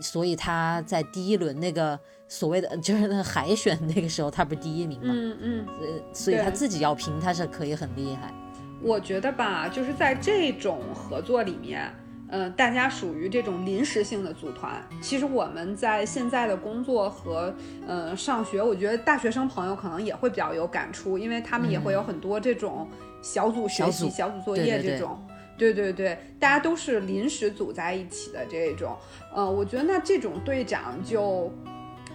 [0.02, 8.34] 所以他在第一轮那个所谓的 就是那个海选那个时候，他不是第一名嘛，嗯嗯，呃，所以他自己要拼，他是可以很厉害。
[8.82, 11.94] 我觉得吧，就是在这种合作里面，
[12.30, 14.84] 呃，大家属于这种临时性的组团。
[15.00, 17.54] 其实我们在现在的工作和
[17.88, 22.88] 呃上学，我觉得大学生朋友可能也会比较有感触，因为他们也会有很多这种
[23.28, 25.22] 小组学习、小组作业这种。
[25.58, 28.96] 对对对，大家都是临时组在一起的这种，
[29.34, 31.52] 呃，我觉得那这种队长就，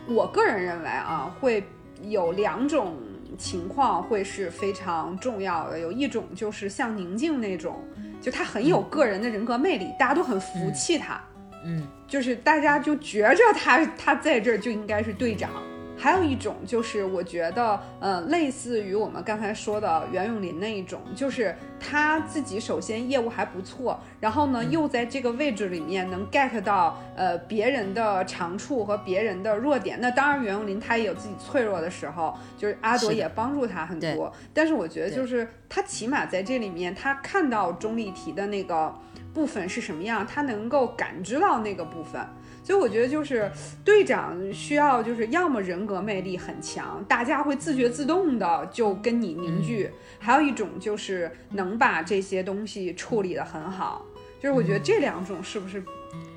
[0.09, 1.65] 我个人认为啊，会
[2.03, 2.97] 有两种
[3.37, 5.79] 情况会是非常重要的。
[5.79, 7.85] 有一种就是像宁静那种，
[8.21, 11.21] 就他很有个人的人格魅力，大家都很服气他，
[11.65, 15.51] 嗯，就是大家就觉着他他在这儿就应该是队长。
[16.03, 30.01] 还有一种就是，我觉得，呃，类似于我们刚才说的袁咏琳那一种，就是他自己首先业务还不错，然后呢，又在这个位置里面能 get 到呃别人的长处和别人的弱点。
[30.01, 34.33] 那当然，袁咏琳她也有自己脆弱的时候，就是阿朵也帮助她很对多。
[34.53, 38.93] 但是我觉得，就是他起码在这里面，他看到钟丽缇的那个
[39.33, 42.21] 部分是什么样，他能够感知到那个部分。
[42.63, 43.51] 所以我觉得就是
[43.85, 54.07] 队长需要就是要么人格魅力很强，大家会自觉自动的就跟你凝聚；还有一种就是能把这些东西处理得很好。
[54.41, 55.83] 就是我觉得这两种是不是，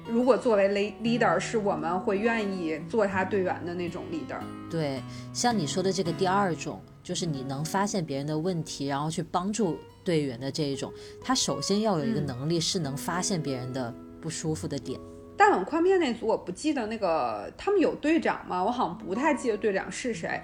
[0.07, 4.39] 如果作为 le- leader，是我们会愿意做他队员的那种 leader。
[4.69, 5.01] 对，
[5.33, 14.99] 像你说的这个第二种，就是你能发现别人的问题，然后去帮助队员的这一种，他首先要有一个嗯能力是能发现别人的不舒服的点。
[15.37, 18.63] 大碗宽面那组我不记得那个他们有队长吗？
[18.63, 20.41] 我好像不太记得队长是谁。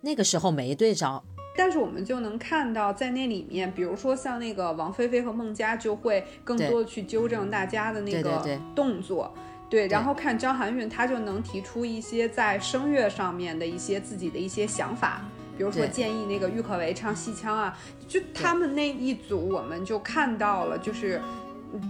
[0.00, 1.22] 那个时候没队长，
[1.56, 9.32] 但是我们就能看到，在那里面，比如说像那个王菲菲和孟佳，就会更多的去纠正大家的那个对对对动作。
[9.70, 15.22] 对，然后看张含韵，她就能提出一些在声乐上面的一些自己的一些想法，
[15.56, 21.20] 比如说建议那个郁可唯唱戏腔啊，就他们那一组，我们就看到了，就是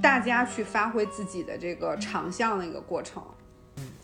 [0.02, 3.22] 大家去发挥自己的这个长项的一个过程。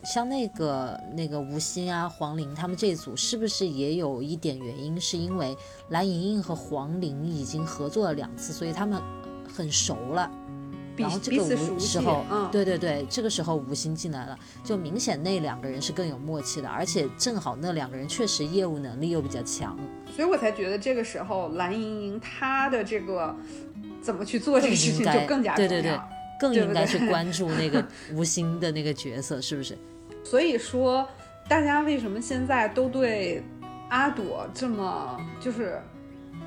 [0.03, 4.99] 像那个那个吴昕啊、黄龄他们这一组，是不是也有一点原因？
[4.99, 5.57] 是因为
[5.91, 9.01] 蓝盈莹和黄龄已经合作了两次，所以他们
[9.47, 10.31] 很熟了。
[10.97, 19.79] 彼然后这个时候，嗯，对对对，这个时候吴昕进来了，就明显那两个人是更有默契的，而且正好那两个人确实业务能力又比较强，
[20.15, 23.35] 所以我才觉得这个时候蓝盈莹她的这个
[24.01, 25.69] 怎么去做这个事情就更加重要。
[25.69, 26.01] 对对对，
[26.39, 27.85] 更应该去关 注那个
[28.15, 29.77] 吴昕的那个角色，是不是？
[30.25, 31.09] 所以说，
[31.49, 33.43] 大家为什么现在都对
[33.89, 35.81] 阿朵这么就是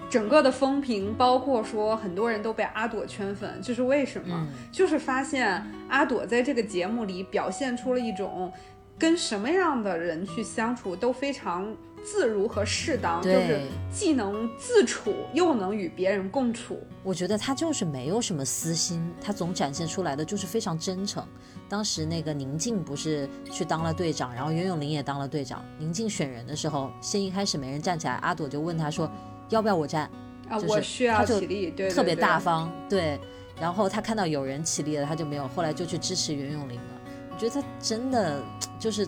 [0.10, 4.36] 整个的风评，包括说很多人都被阿朵圈粉，这是为什么？
[4.36, 8.52] 嗯，就是发现阿朵在这个节目里表现出了一种
[9.00, 13.62] 跟什么样的人去相处都非常自如和适当，就对是
[13.92, 16.80] 既能自处，又能与别人共处。
[17.04, 21.26] 我觉得他就是没有什么私心，他总展现出来的就是非常真诚。
[21.70, 25.64] 当时那个宁静不是去当了队长，然后袁咏琳也当了队长。
[25.80, 29.10] 宁静选人的时候，先一开始没人站起来，阿朵就问他说
[29.50, 30.10] 要不要我站，
[30.50, 33.20] 啊，就是我需要他就起立，对特别大对方，对。
[33.60, 37.02] 然后他看到有人起立了，他就没有，后来就去支持袁咏琳了。
[37.32, 38.42] 我觉得他真的
[38.80, 39.08] 就是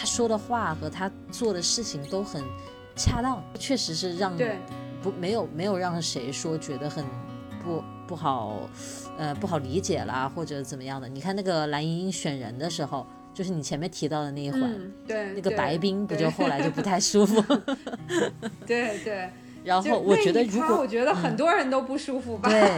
[0.00, 2.42] 他说的话和他做的事情都很
[2.96, 4.34] 恰当，确实是让
[5.02, 7.04] 不没有没有让谁说觉得很
[7.62, 8.66] 不不好，
[9.18, 11.06] 呃不好理解啦或者怎么样的。
[11.06, 17.38] 你看那个蓝莹莹选人的时候，就是你前面提到的那一环，嗯，对，那个白冰不就后来就不太舒服。
[18.66, 22.48] 对对，就然后我觉得如果我觉得很多人都不舒服吧。
[22.48, 22.70] 对，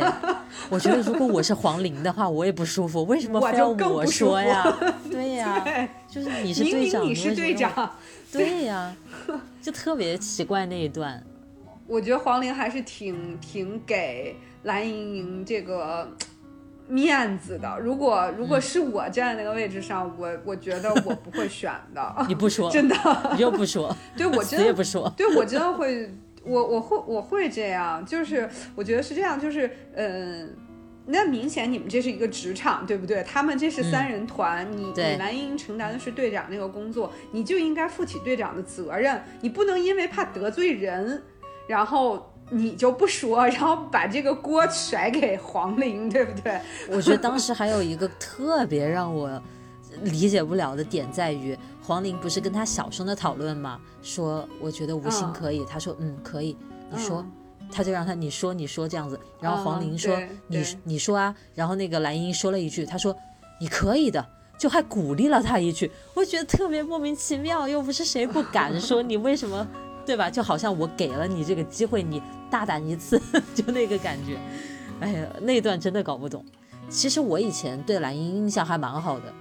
[0.68, 3.04] 我觉得如果我是黄龄的话，我也不舒服。
[3.04, 4.64] 为什么非要就更我说呀？
[5.10, 7.34] 对呀， 对，就是你是明队长，明你是。
[7.34, 7.90] 队长，
[8.32, 8.94] 对呀，
[9.62, 11.22] 就特别奇怪那一段。
[11.86, 16.08] 我觉得黄龄还是挺挺给蓝盈莹这个
[16.88, 17.78] 面子的。
[17.78, 22.96] 如果如果嗯是我站在那个位置上，我我觉得我不会选的， 你不说， 真的。
[23.34, 25.12] 你又不说，对我死真的也不说。
[25.16, 26.08] 对我真的会，
[26.44, 30.56] 我我会我会这样，就是我觉得是这样，就是嗯。
[31.04, 33.24] 那明显你们这是一个职场，对不对？
[33.24, 41.20] 他们这是三人团，你你蓝莹莹承担的是队长那个工作，你就应该负起队长的责任，你不能因为怕得罪人，
[41.66, 46.60] 然后你就不说，然后把这个锅甩给黄龄，对不对？
[46.88, 49.42] 我觉得当时还有一个特别让我
[50.02, 53.80] 理解不了的点在于，黄玲不是跟他小声的讨论吗？
[54.02, 56.56] 说我觉得吴昕嗯可以，他说嗯可以，
[56.90, 57.18] 你说。
[57.20, 57.32] 嗯
[57.74, 63.16] 他就让他你说你说这样子，然后黄龄嗯说、对你你说啊，然后那个蓝莹莹说了一句，他说
[63.58, 64.22] 你可以的，
[64.58, 69.66] 就还鼓励了他一句，我觉得特别莫名其妙，又不是谁不敢 说，你为什么
[70.04, 70.28] 对吧？
[70.28, 73.18] 就好像我给了你这个机会，你大胆一次，
[73.54, 74.36] 就那个感觉，
[75.00, 76.44] 哎呀，那段真的搞不懂。
[76.90, 79.32] 其实我以前对蓝莹莹印象还蛮好的，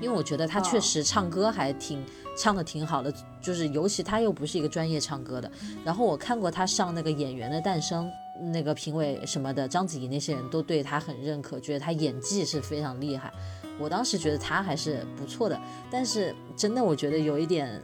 [0.00, 2.04] 因为我觉得他确哦实唱歌还挺、
[2.36, 5.50] 唱的挺好的，就是尤其他又不是一个专业唱歌的。
[5.84, 8.10] 然后我看过他上那个《演员的诞生》，
[8.52, 13.32] 那个评委什么的，章子怡那些人都对他很认可，觉得他演技是非常厉害。
[13.78, 17.80] 我当时觉得他还是不错的，但是真的我觉得有一点。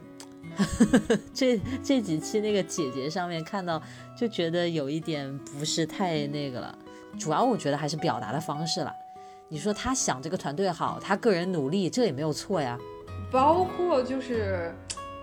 [0.57, 0.65] 呵
[1.07, 3.81] 呵这这几期那个姐姐上面看到，
[4.17, 6.77] 就觉得有一点不是太那个了。
[7.17, 8.91] 主要我觉得还是表达的方式了。
[9.51, 12.77] 你说他想这个团队好，他个人努力，这也没有错呀。
[13.31, 14.73] 包括就是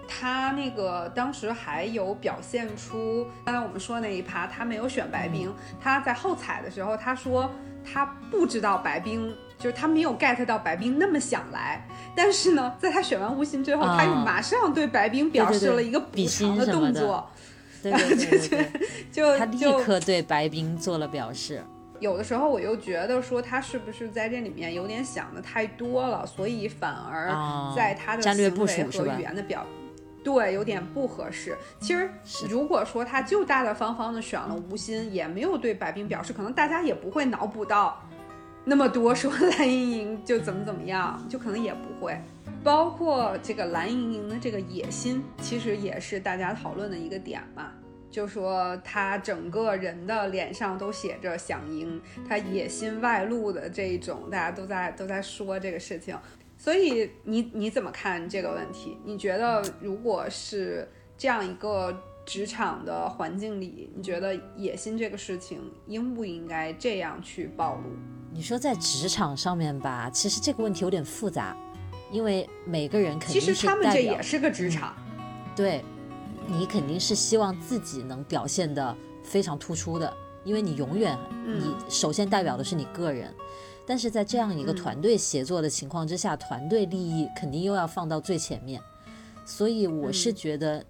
[0.08, 7.50] 他那个当时还有表现出刚才我们说那一趴，他没有选白冰，他在后采的时候他说
[7.84, 9.34] 他不知道白冰。
[9.58, 11.82] 就是他没有 get 到白冰那么想来，
[12.14, 17.26] 但是呢，在他选完吴昕之后，啊他又马上对白冰表示了一个补偿的动作，
[17.82, 18.70] 对对对对对，
[19.10, 21.64] 就他立刻对白冰做了表示。
[22.00, 29.64] 有的时候我又觉得说他是不是在这里面有点想的太多了，所以反而啊在他的战略部行为和语言的表，
[30.24, 31.56] 对，有点不合适。
[31.80, 38.02] 其实是如果说他就大大方方的选了吴昕，也没有对白冰表示，可能大家也不会脑补到
[38.64, 42.20] 那么多，说 蓝盈莹就怎么怎么样，就可能也不会。
[42.64, 47.70] 包括这个蓝盈莹的这个野心，其实也是大家讨论的一个点嘛。
[48.16, 56.16] 就说他整个人的脸上都写着想赢，他野心外露的这一种，大家都在都在说这个事情。
[56.56, 58.96] 所以你你怎么看这个问题？
[59.04, 67.82] 你觉得如果是这样一个职场的环境里，你觉得野心这个事情应不应该这样去暴露？
[68.32, 71.54] 你说在职场上面吧，其实这个问题有点复杂，
[72.10, 74.96] 因为每个人肯定其实是代表他们这也，是个职场，
[75.54, 75.84] 对，
[76.48, 80.12] 你肯定是希望自己能表现的非常突出的，
[80.44, 83.32] 因为你永远嗯你首先代表的是你个人。
[83.88, 88.82] 但是在这样一个嗯团队协作的情况之下，团队利益肯定又要放到最前面，
[89.44, 90.84] 所以我是嗯觉得，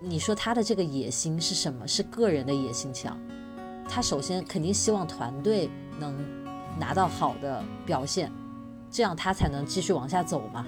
[0.00, 1.86] 你说他的这个野心是什么？
[1.86, 3.20] 是个人的野心强。
[3.86, 6.16] 他首先肯定希望团队能
[6.78, 8.32] 拿到好的表现，
[8.90, 10.66] 这样他才能继续往下走嘛，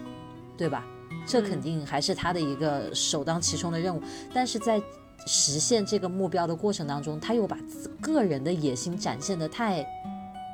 [0.58, 0.84] 对吧？
[1.26, 4.02] 这肯嗯定还是他的一个首当其冲的任务。
[4.32, 4.82] 但是在
[5.26, 9.86] 实现这个目标的过程当中，他又把自个人的野心展现的太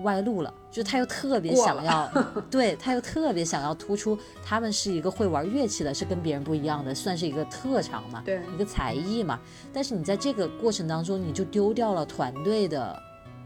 [0.05, 2.09] 外露了，就他又特别想要，
[2.51, 9.41] 对他又特别想要突出他们是一个会玩乐器的，是跟别人不一样的，算是一个特长嘛，对一个才艺嘛。
[9.73, 12.97] 但是你在这个过程当中，你就丢掉了团队的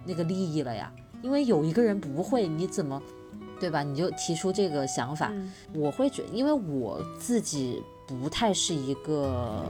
[0.05, 3.01] 那个利益了呀，因为有一个人不会，你怎么？
[3.62, 3.81] 对吧？
[3.81, 9.64] 你就提出这个想法，嗯我会觉，因为我自己不太是一个，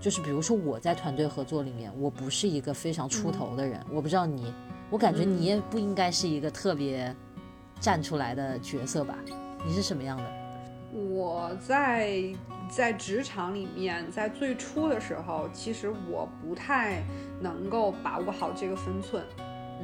[0.00, 3.78] 就是比如说我在团队合作里面，我不是一个非常出头的人。
[3.92, 4.54] 我不知道你，
[4.88, 7.14] 我感觉你也不应该是一个特别
[7.78, 9.18] 站出来的角色吧？
[9.66, 10.24] 你是什么样的？
[10.94, 12.22] 我在
[12.70, 17.02] 在职场里面，在最初的时候，其实我不太
[17.38, 19.22] 能够把握好这个分寸。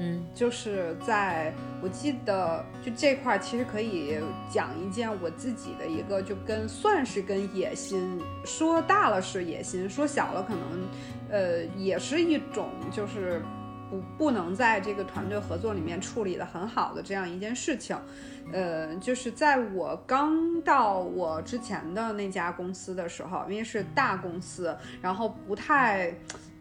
[0.00, 4.16] 嗯，就是在我记得就这块儿，其实可以
[4.48, 10.88] 讲一件我自己的一个，就跟算是跟野心说大了是野心，说小了可能，
[11.30, 13.42] 呃，也是一种就是
[13.90, 17.96] 不不能在这个团队合作里面处理的很好的这样一件事情。
[18.52, 26.14] 呃，就是在我刚到我之前的那家公司的时候，因为是大公司，然后不太。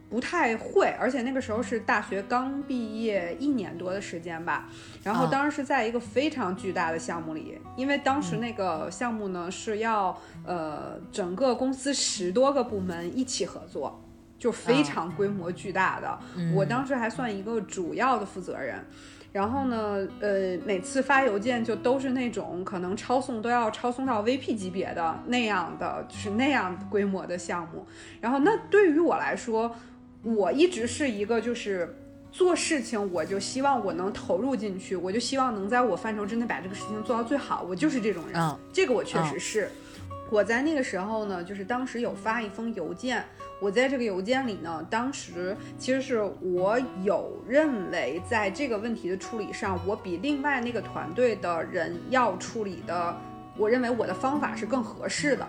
[0.10, 4.70] 不太会，而且那个时候是大学刚毕业一年多的时间吧，
[5.03, 14.01] 然后当时是在一个非常巨大的项目里，因为当时那个项目呢是要呃整个公司十多个部门一起合作，
[14.39, 16.18] 就非常规模巨大的。
[16.55, 18.82] 我当时还算一个主要的负责人，
[19.34, 27.86] 然后呢，呃，每次发邮件就都是那种可能抄送都要抄送到 VP 级别的那样的，就是那样规模的项目。
[28.22, 29.76] 然后那对于我来说。
[30.36, 31.96] 我一直是一个，就是
[32.32, 37.66] 做事情，我就希望我能投入进去，我就希望能在我范畴之内把这个事情做到最好。
[37.68, 39.70] 我就是这种人，这个我确实是。
[40.30, 43.24] 我在那个时候呢，就是当时有发一封邮件，
[43.62, 53.16] 我在这个邮件里呢，当时其实是我有认为，在这个问题的处理上，我比另外那个团队的人要处理的，
[53.58, 55.48] 我认为我的方法是更合适的。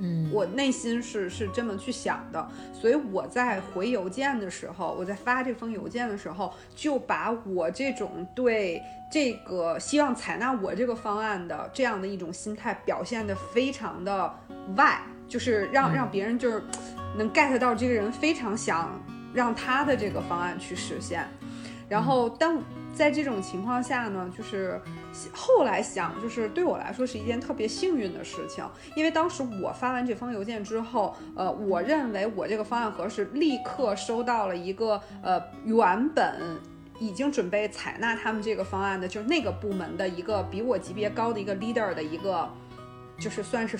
[0.00, 14.34] 嗯，我内心是是这么去想的，所以我在回邮件的时候，我在发这封邮件的时候，就把我这种对这个希望采纳我这个方案的这样的一种心态表现的非常的
[14.76, 16.62] 外，就是让让别人就是
[17.16, 19.00] 能 get 到这个人非常想
[19.34, 21.26] 让他的这个方案去实现，
[21.88, 22.62] 然后当。
[22.98, 24.80] 在这种情况下呢，就是
[25.32, 36.58] 后来想，就是对我来说是一件特别幸运的事情，因为当时我发完这封邮件之后，呃，我认为我这个方案合适，立刻收到了一个呃原本
[36.98, 42.50] 已经准备采纳他们这个方案的，就是那个部门的一个比我级别高的一个 leader 的一个，
[43.16, 43.78] 就是算是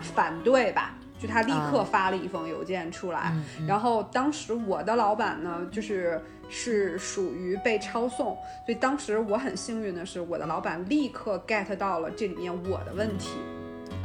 [0.00, 0.94] 反对吧。
[1.26, 3.32] 就他立刻发了一封邮件出来，
[3.66, 13.30] 然后当时我的老板呢，就是是属于被抄送，所以当时我很幸运的是，我的老板立刻 get 到了这里面我的问题，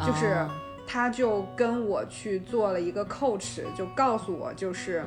[0.05, 0.47] 就是
[0.88, 5.05] 他就跟我去做了一个 coach，就告诉我就是。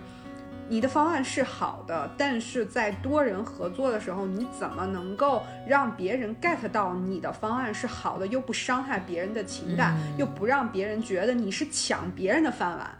[0.68, 12.98] 你的方案是好的，但是在多人合作的时候，你怎么能够让别人 get 到你的方案是好的，又不伤害别人的情感，又不让别人觉得你是抢别人的饭碗？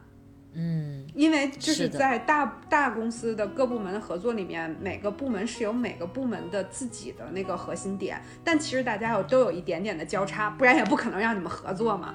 [0.55, 12.15] 嗯，因为就是在大大公司的各部门的合作里面，每个部门是有每个部门的自己的那个核心点，但其实大家有都有一点点的交叉，不然也不可能让你们合作嘛。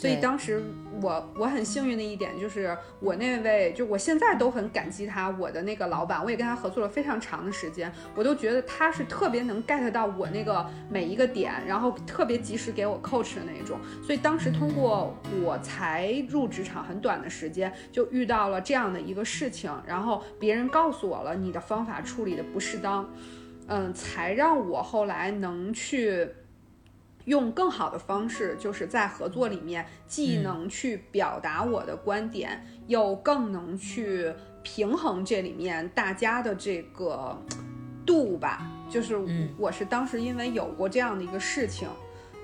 [0.00, 0.62] 所以当时
[1.02, 13.78] 我我很幸运的一点就是我那位就我现在都很感激他，我的那个老板，我也跟他合作了非常长的时间，我都觉得他是特别能 get 到我那个每一个点，然后特别及时给我 coach 的那种。
[14.02, 23.06] 所以当时通过我才入职场很短的时间，就遇到了这样的一个事情，然后别人告诉我了你的方法处理的不适当，
[23.66, 26.26] 嗯，才让我后来能去。
[27.30, 37.40] 用更好的方式，就是在合作里面，既能去表达我的观点，又更能去平衡这里面大家的这个
[38.04, 38.68] 度吧。
[38.90, 39.16] 就是
[39.56, 41.88] 我是当时因为有过这样的一个事情，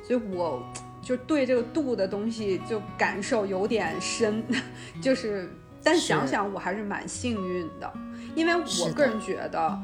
[0.04, 0.62] 所以我
[1.02, 4.40] 就对这个度的东西就感受有点深。
[5.02, 5.50] 就是，
[5.82, 7.92] 但想想我还是蛮幸运的，
[8.36, 9.76] 因为我个人觉得，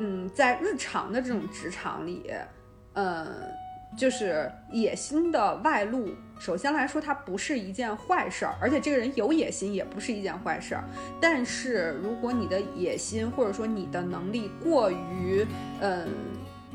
[0.00, 2.30] 嗯，在日常的这种职场里，
[2.92, 3.26] 嗯。
[3.96, 10.84] 就是野心的外露，首先来说，它不是一件坏事儿，而且这个人有野心也不是一件坏事儿。
[11.20, 15.46] 但是如果你的野心或者说你的能力过于
[15.80, 16.08] 嗯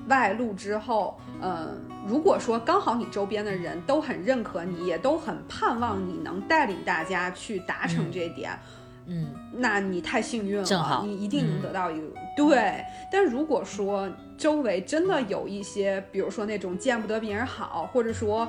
[0.08, 8.58] 外露之后，嗯，如果说刚好你周边的人都很认可你，也都很盼望你能带领大家去达成这点。
[9.06, 12.08] 嗯，那你太幸运了，你一定能得到一个
[12.38, 12.84] 对。
[13.12, 14.10] 但如果说
[14.40, 18.48] 周围真的有一些，比如说那种见不得别人好，或者说，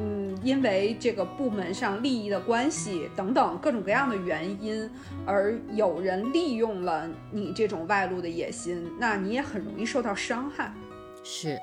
[0.00, 4.88] 嗯，因为这个部门上利益的关系等等各种各样的原因，
[5.26, 10.72] 而有人利用了你这种外露的野心，那你也很容易受到伤害。
[11.24, 11.58] 是，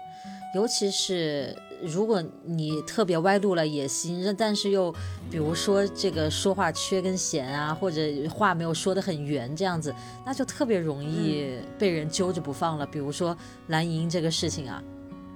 [0.53, 1.55] 尤其是。
[1.83, 4.91] 如果你特别歪路了也行，但是又
[5.29, 9.93] 比如说这个说话缺根弦啊，或者话没有说得很圆这样子，
[10.25, 12.85] 那就特别容易被人揪着不放了。
[12.85, 13.35] 比如说
[13.67, 14.81] 蓝莹这个事情啊，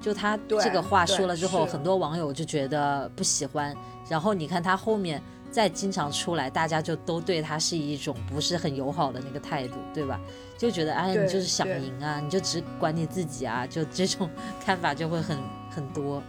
[0.01, 3.75] 就他这个话说了之后，很多网友就觉得不喜欢。
[4.09, 10.19] 然后你看他后面再经常出来，大家就都对他是一种不是很友好的那个态度，对吧？
[10.57, 14.29] 就觉得哎，你就是想赢啊，你就只管你自己啊，就这种
[14.63, 15.37] 看法就会很
[15.69, 16.21] 很多。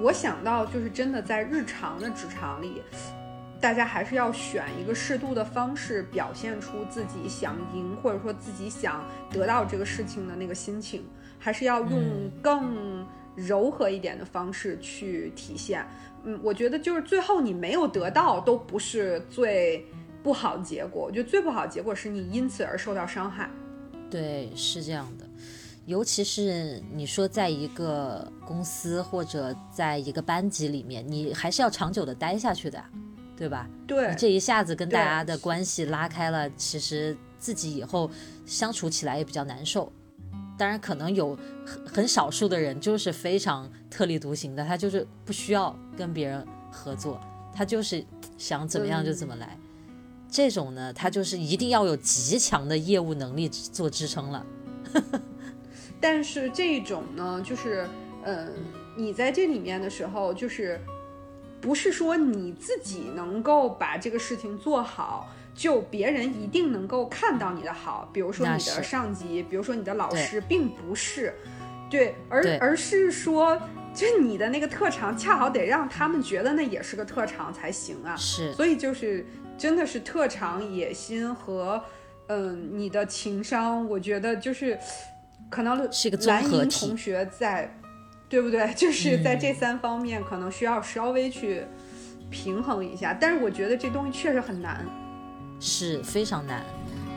[0.00, 2.82] 我想到就是真的在日常的职场里，
[3.60, 11.04] 大家还是要选一个适度的方式，表现出自己想赢或者说自己想得到这个事情的那个心情，
[11.38, 15.86] 还是要用更柔和一点的方式去体现。
[16.24, 19.86] 嗯，我觉得就是最后你没有得到，都不是最
[20.22, 21.02] 不好的结果。
[21.02, 23.50] 我觉得最不好的结果是你因此而受到伤害。
[24.10, 25.26] 对，是这样的。
[25.84, 32.82] 尤其是你说在一个公司或者在一个班级里面，你还是要长久的待下去的，
[33.36, 33.68] 对吧？
[33.86, 34.10] 对。
[34.10, 38.08] 你这一下子跟大家的关系拉开了，其实自己以后
[38.46, 39.92] 相处起来也比较难受。
[40.56, 47.20] 当然，可能有很很少数的人就是非常特立独行的，他就是不需要跟别人合作，
[47.52, 48.04] 他就是
[48.38, 49.58] 想怎么样就怎么来。
[50.30, 54.46] 这种呢，他就是一定要有极强的业务能力做支撑了。
[56.02, 57.86] 但是这种呢，就是，
[58.24, 58.52] 嗯，
[58.96, 60.80] 你在这里面的时候，就是
[61.60, 68.10] 不是说你自己能够把这个事情做好，就别人一定能够看到你的好。
[68.12, 71.32] 比如说你的上级，比如说你的老师，并不是，
[71.88, 73.56] 对，而而是说，
[73.94, 78.16] 就你的那个特长，恰好得让他们觉得那也是个特长才行啊。
[78.16, 79.24] 是，所以就是
[79.56, 81.80] 真的是特长、野心和，
[82.26, 84.76] 嗯，你的情商，我觉得就是。
[85.52, 87.78] 可能是个蓝莹同学在，
[88.26, 88.66] 对不对？
[88.74, 91.62] 就是在这三方面，可能需要稍微去
[92.30, 93.12] 平衡一下。
[93.12, 94.84] 但是我觉得这东西确实很难，
[95.60, 96.64] 是非常难，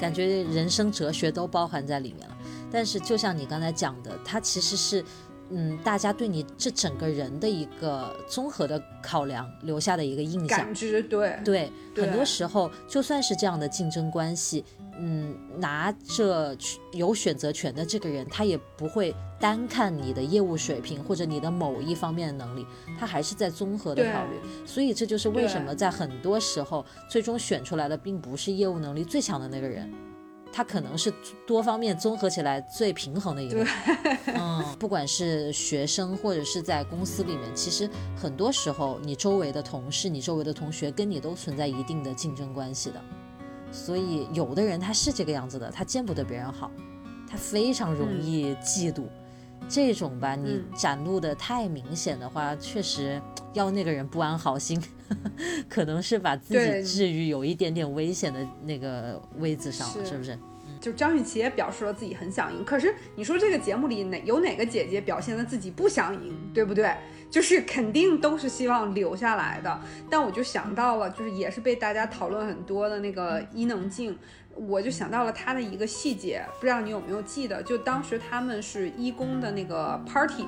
[0.01, 2.36] 感觉人生哲学都包含在里面了。
[2.69, 5.03] 但是就像你刚才讲的，它其实是。
[5.49, 11.37] 嗯，大家对你这整个人的一个综合的考量留下的一个印象，感知对。
[11.45, 14.65] 对，很多时候就算是这样的竞争关系，
[14.97, 16.57] 嗯，拿着
[16.93, 22.65] 有选择权的这个人，他也不会单看你的业务水平或者你的某一方面的能力，
[22.99, 24.65] 他还是在综合的考虑。
[24.65, 29.93] 所以这就是为什么在很多时候，最终选出来的并不是业务能力最强的那个人。
[30.55, 31.13] 他可能是
[31.45, 33.67] 多方面综合起来最平衡的一个，
[34.27, 43.01] 嗯，不管是学生或者是在公司里面，其实很多时候你周围的同事、你周围的同学跟你都存在一定的竞争关系的，
[43.69, 46.71] 所以有的人他是这个样子的，他见不得别人好，
[47.29, 49.03] 他非常容易嫉妒，
[49.67, 53.21] 这种吧，你展露的太明显的话，确实
[53.55, 54.79] 要那个人不安好心，
[55.67, 60.37] 可能是把自己置于有一点点危险的那个位置上了，是不是？
[60.79, 66.93] 就张雨绮也表示了自己很想赢，可是你说这个节目里哪有哪个姐姐表现的自己不想赢，对不对？
[67.31, 69.81] 就是肯定都是希望留下来的。
[70.11, 74.15] 但我就想到了，就是也是被大家讨论很多的那个伊能静，
[74.53, 77.63] 我就想到了她的一个细节，不知道你有没有记得？
[77.63, 80.45] 就当时他们是一公的那个 party，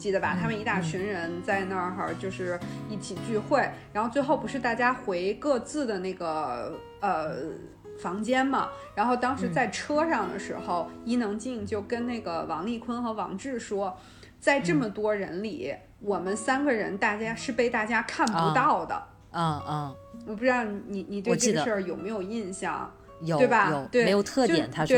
[0.00, 0.36] 记得吧？
[0.40, 7.52] 他们一大群人在那儿哈，就是一起聚会，然后最后不是大家回各自的那个呃。
[8.00, 13.94] 房间嘛，然后当时在车上的时候，伊能静就跟那个王丽坤和王志说，
[14.38, 19.02] 在这么多人里，我们三个人大家是被大家看不到的。
[19.32, 19.94] 嗯嗯，
[20.26, 22.90] 我不知道你你对这个事儿有没有印象？
[23.20, 23.86] 有，对吧？
[23.92, 24.96] 对，没有特点，他说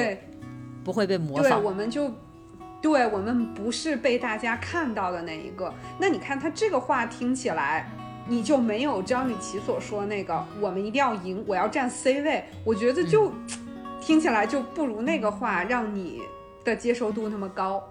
[0.84, 1.60] 不会被模仿。
[1.60, 2.08] 对，我们就
[2.82, 5.72] 对我们不是被大家看到的那一个。
[5.98, 7.88] 那你看他这个话听起来。
[8.28, 12.44] 你就没有张雨绮所说那个，我们一定要赢，我要占 C 位。
[12.64, 13.32] 我觉得就
[14.00, 16.22] 听起来就不如那个话让你
[16.64, 17.82] 的接受度那么高。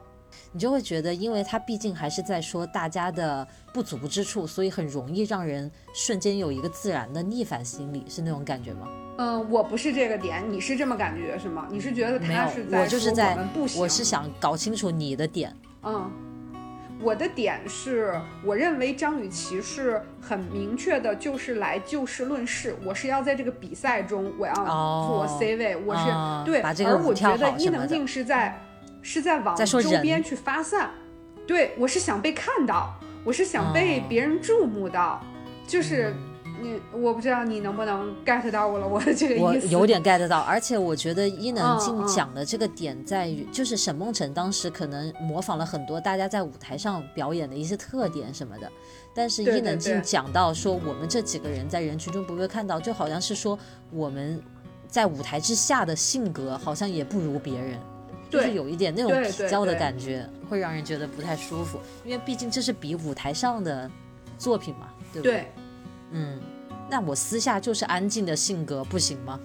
[0.53, 8.87] 你就会觉得，因为他毕竟还是在说大家的不足之处，所以很容易让人瞬间有一个自然的逆反心理，是那种感觉吗？
[9.17, 11.67] 嗯，我不是这个点，你是这么感觉是吗？
[11.69, 13.81] 你是觉得他是在说我们不行？
[13.81, 15.55] 我是想搞清楚你的点。
[15.83, 16.11] 嗯。
[17.03, 18.13] 我的点是，
[18.45, 22.75] 我认为张雨绮是很明确的，就是来就事论事。
[22.85, 26.03] 我是要在这个比赛中，我要做 C 位，我是
[26.45, 26.61] 对。
[26.85, 28.55] 而我觉得伊能静是在
[29.01, 30.91] 是在往周边去发散。
[31.47, 32.93] 对，我是想被看到，
[33.23, 35.19] 我是想被别人注目到，
[35.65, 36.13] 就是。
[36.61, 39.65] 你我不知道你能不能 get 到我了，我的这个意思。
[39.67, 48.71] 我有点 get 到，而且我觉得伊能静讲的这个点在于，就是沈梦辰当时可能模仿了很多大家在舞台上表演的一些特点什么的，
[49.13, 53.57] 但是伊能静讲到说我们这几个人在人群中不被看到，就好像是说
[53.91, 54.41] 我们
[54.87, 57.79] 在舞台之下的性格好像也不如别人，
[58.29, 63.89] 就是有一点那种比较的感觉，会让人觉得不太舒服，因为毕竟这是比舞台上的
[64.37, 65.51] 作品嘛，对不对？
[66.11, 66.39] 嗯。
[66.91, 69.39] 那我私下就是安静的性格，不行吗？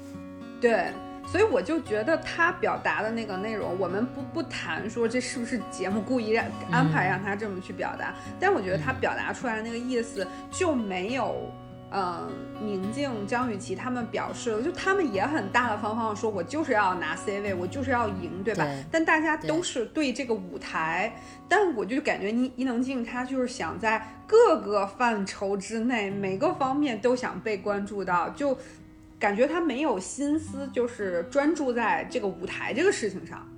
[0.60, 0.92] 对。
[1.28, 11.65] 所以我就觉得他表达的那个内容，我们不不谈说这是不是节目故意让安排让他这么去表达，但我觉得他表达出来的那个意思就没有，嗯，
[12.60, 18.66] 宁静、张雨绮他们表示，就他们也很大大方方的说，我就是要拿 C 位，我就是要赢，对吧？
[18.90, 21.14] 但大家都是对这个舞台，
[21.48, 28.58] 但我就感觉伊伊能静她就是想在各个范畴之内，每个方面都想被关注到，就。
[29.18, 33.48] 感觉她没有心思，就是专注在这个舞台这个事情上。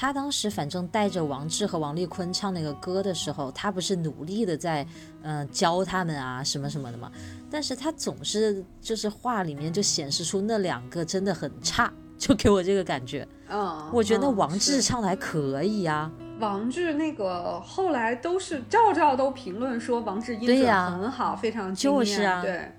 [0.00, 4.86] 他当时反正带着王志和王丽坤唱那个歌的时候，他不是努力的在
[5.20, 7.12] 嗯教他们啊什么什么的嘛？
[7.50, 13.28] 但是他总是就是话里面就显示出那两个真的很差，就给我这个感觉。
[13.50, 16.10] 嗯，我觉得王志唱的还可以啊。
[16.38, 22.72] 王志那个后来都是赵赵都评论说王志音准很好，非常就是啊，对。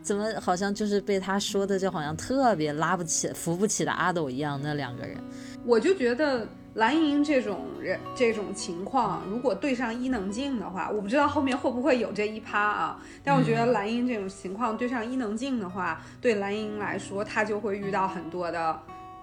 [0.00, 4.58] 怎么好像就是被他说的，就好像特别拉不起、扶不起的阿斗一样？
[4.62, 5.18] 那两个人，
[5.66, 13.02] 我就觉得蓝盈莹这种人这种情况，如果对上伊能静的话，我不知道后面会不会有这一趴啊。
[13.24, 18.80] 但我觉得蓝盈莹这种情况对上伊能静的话，对蓝盈莹来说，她就会遇到很多的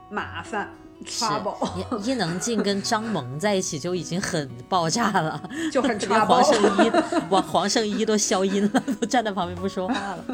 [0.09, 0.69] 麻烦。
[1.05, 1.57] trouble。
[2.05, 6.89] 伊能静跟张萌在一起就已经很爆炸了， 就很 黄圣依，
[7.29, 10.25] 黄黄圣依都消音了，都站在旁边不说话了。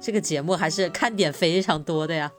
[0.00, 2.30] 这个节目还是看点非常多的呀，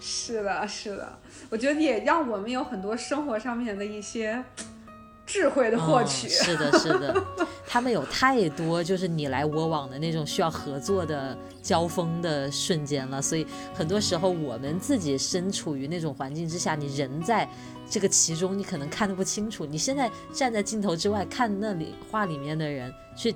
[0.00, 1.16] 是的，是的，
[1.50, 4.42] 我觉得也让我们有很多生活上面的一些
[5.26, 6.28] 智慧的获取。
[6.28, 7.24] 是的，是的，
[7.66, 17.48] 他们有太多就是你来我往的那种需要合作的交锋的瞬间了，所以很多时候我们自己身处于那种环境之下，你人在
[17.88, 19.64] 这个其中，你可能看得不清楚。
[19.64, 23.34] 你现在站在镜头之外看那里画里面的人去。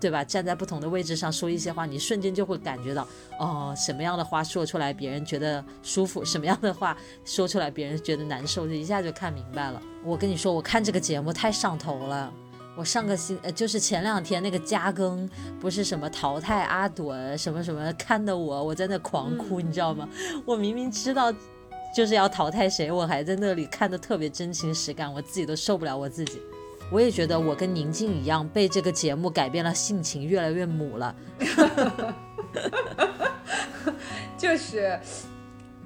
[0.00, 0.24] 对吧？
[0.24, 3.06] 站在不同的位置上说一些话，你瞬间就会感觉到，
[3.38, 9.80] 哦，什么样的话说出来别人觉得舒服，什么样的话说出来别人觉得难受，就一下就看明白了。
[10.04, 12.32] 我跟你说，我看这个节目太上头了。
[12.76, 15.26] 我上个星，呃，就是前两天那个加更，
[15.58, 20.06] 不是什么淘汰阿朵什么什么，看的我我在那狂哭，你知道吗？
[20.44, 21.32] 我明明知道
[21.96, 26.38] 就是要淘汰谁，我还在那里看的特别真情实感，我自己都受不了我自己。
[26.88, 31.14] 我也觉得我跟宁静一样，被这个节目改变了性情，越来越母了。
[34.38, 34.98] 就是，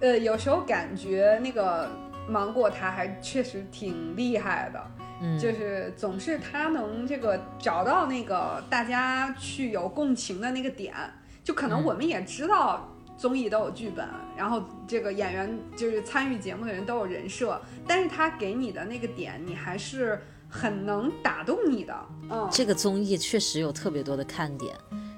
[0.01, 1.90] 呃，有时候感觉那个
[2.28, 4.90] 芒果台还确实挺厉害的，
[5.22, 10.94] 嗯，就是总是他能这个找到那个大家去有共情的那个点，
[11.42, 12.86] 就可能我们也知道
[13.16, 20.20] 综艺都有剧本，然后这个演员就是参与节目的人都有人设，但是他给你的那个点，你还是。
[20.51, 21.94] 很能打动你的，
[22.28, 24.74] 嗯，这个综艺确实有特别多的看点。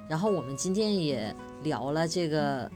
[0.08, 2.70] 然后我们今天也聊了这个，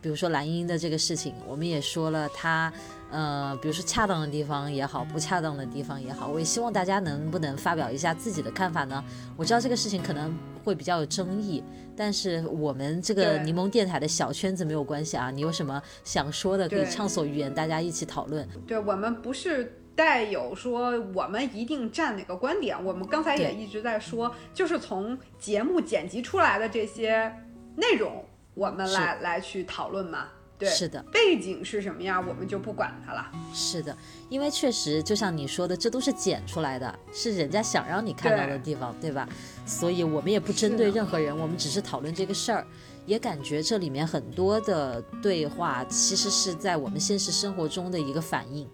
[0.00, 2.72] 比如说蓝英的这个事情，我们也说了他，
[3.10, 9.04] 呃，比如说恰当的地方也好，不恰当的地方也好，我也希望大家能不能发表一下自己的看法呢？
[9.36, 10.34] 我知道这个事情可能
[10.64, 11.62] 会比较有争议，
[11.94, 18.48] 但是我们这个柠檬电台的小圈子没有关系啊，你有什么想说的可以畅所欲言，大家一起讨论。
[18.66, 19.76] 对我们不是。
[20.00, 27.30] 带有说我们一定站哪个观点，我们刚才也一直在说，就是从节目剪辑出来的这些
[27.76, 28.24] 内容，
[28.54, 30.28] 我们来来去讨论嘛。
[30.58, 33.30] 对，是的，背景是什么样，我们就不管它了。
[33.52, 33.94] 是的，
[34.30, 39.28] 因为确实就像你说的，这都是剪出来的，是人家想让你看到的地方，对吧？
[39.66, 42.66] 所以我们也不针对任何人，我们只是讨论这个事儿，
[43.04, 48.66] 也感觉这里面很多的对话其实是在我们现实生活中的一个反应。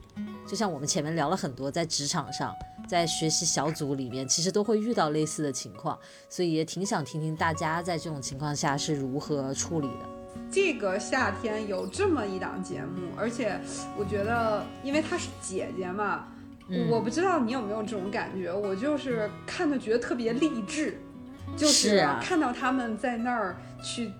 [0.46, 2.54] 就像我们前面聊了很多，在职场上，
[2.88, 10.06] 在学习小组里面，其实都会遇到类似的情况，所以也挺想听听大家在这种情况下是如何处理的。
[10.50, 13.58] 这个夏天有这么一档节目，而且
[13.98, 16.28] 我觉得，因为她是姐姐嘛，
[16.88, 21.00] 我不知道你有没有这种感觉，我就是看的觉得特别励志，
[21.56, 24.12] 就是看到他们在那儿去。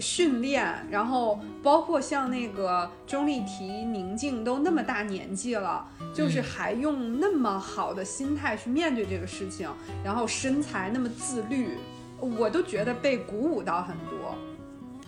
[0.00, 9.68] 训练，然后包括像那个钟丽缇、宁静都那么大年纪了，就是还用那么好的心态去面对这个事情，
[10.04, 11.76] 然后身材那么自律，
[12.18, 14.34] 我都觉得被鼓舞到很多。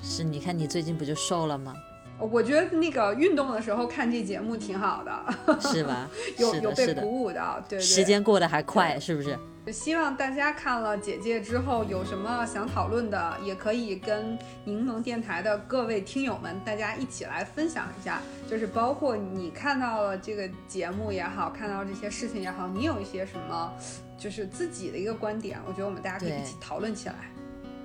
[0.03, 1.74] 是，你看你最近不就瘦了吗？
[2.18, 6.09] 我觉得那个运动的时候看这节目挺好的，是吧？
[6.38, 7.82] 有有被鼓舞到，对对。
[7.82, 9.36] 时间过得还快，是不是？
[9.70, 18.20] 希望大家看了姐姐之后有什么想讨论的，也可以跟柠檬电台的各位听友们，大家一起来分享一下。
[18.50, 23.72] 就是包括你看到了这个节目也好，看到这些事情也好，你有一些什么，
[24.18, 27.14] 就是自己的一个观点，我觉得我们大家可以一起讨论起来。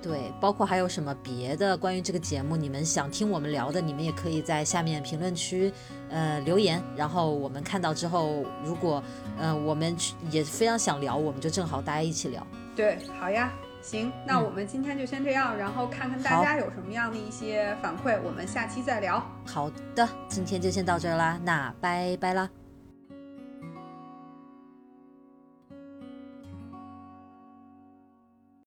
[0.00, 5.72] 对，包括还有什么别的关于这个节目，你们想听我们聊的，你们也可以在下面评论区
[6.08, 9.02] 呃留言，然后我们看到之后，如果
[9.38, 9.96] 呃我们
[10.30, 12.46] 也非常想聊，我们就正好大家一起聊。
[12.74, 13.52] 对，好呀。
[13.80, 19.24] 行，那嗯我们今天就先这样，然后看看大家有什么样的一些反馈，我们下期再聊。
[19.46, 22.50] 好的，今天就先到这儿啦，那拜拜啦。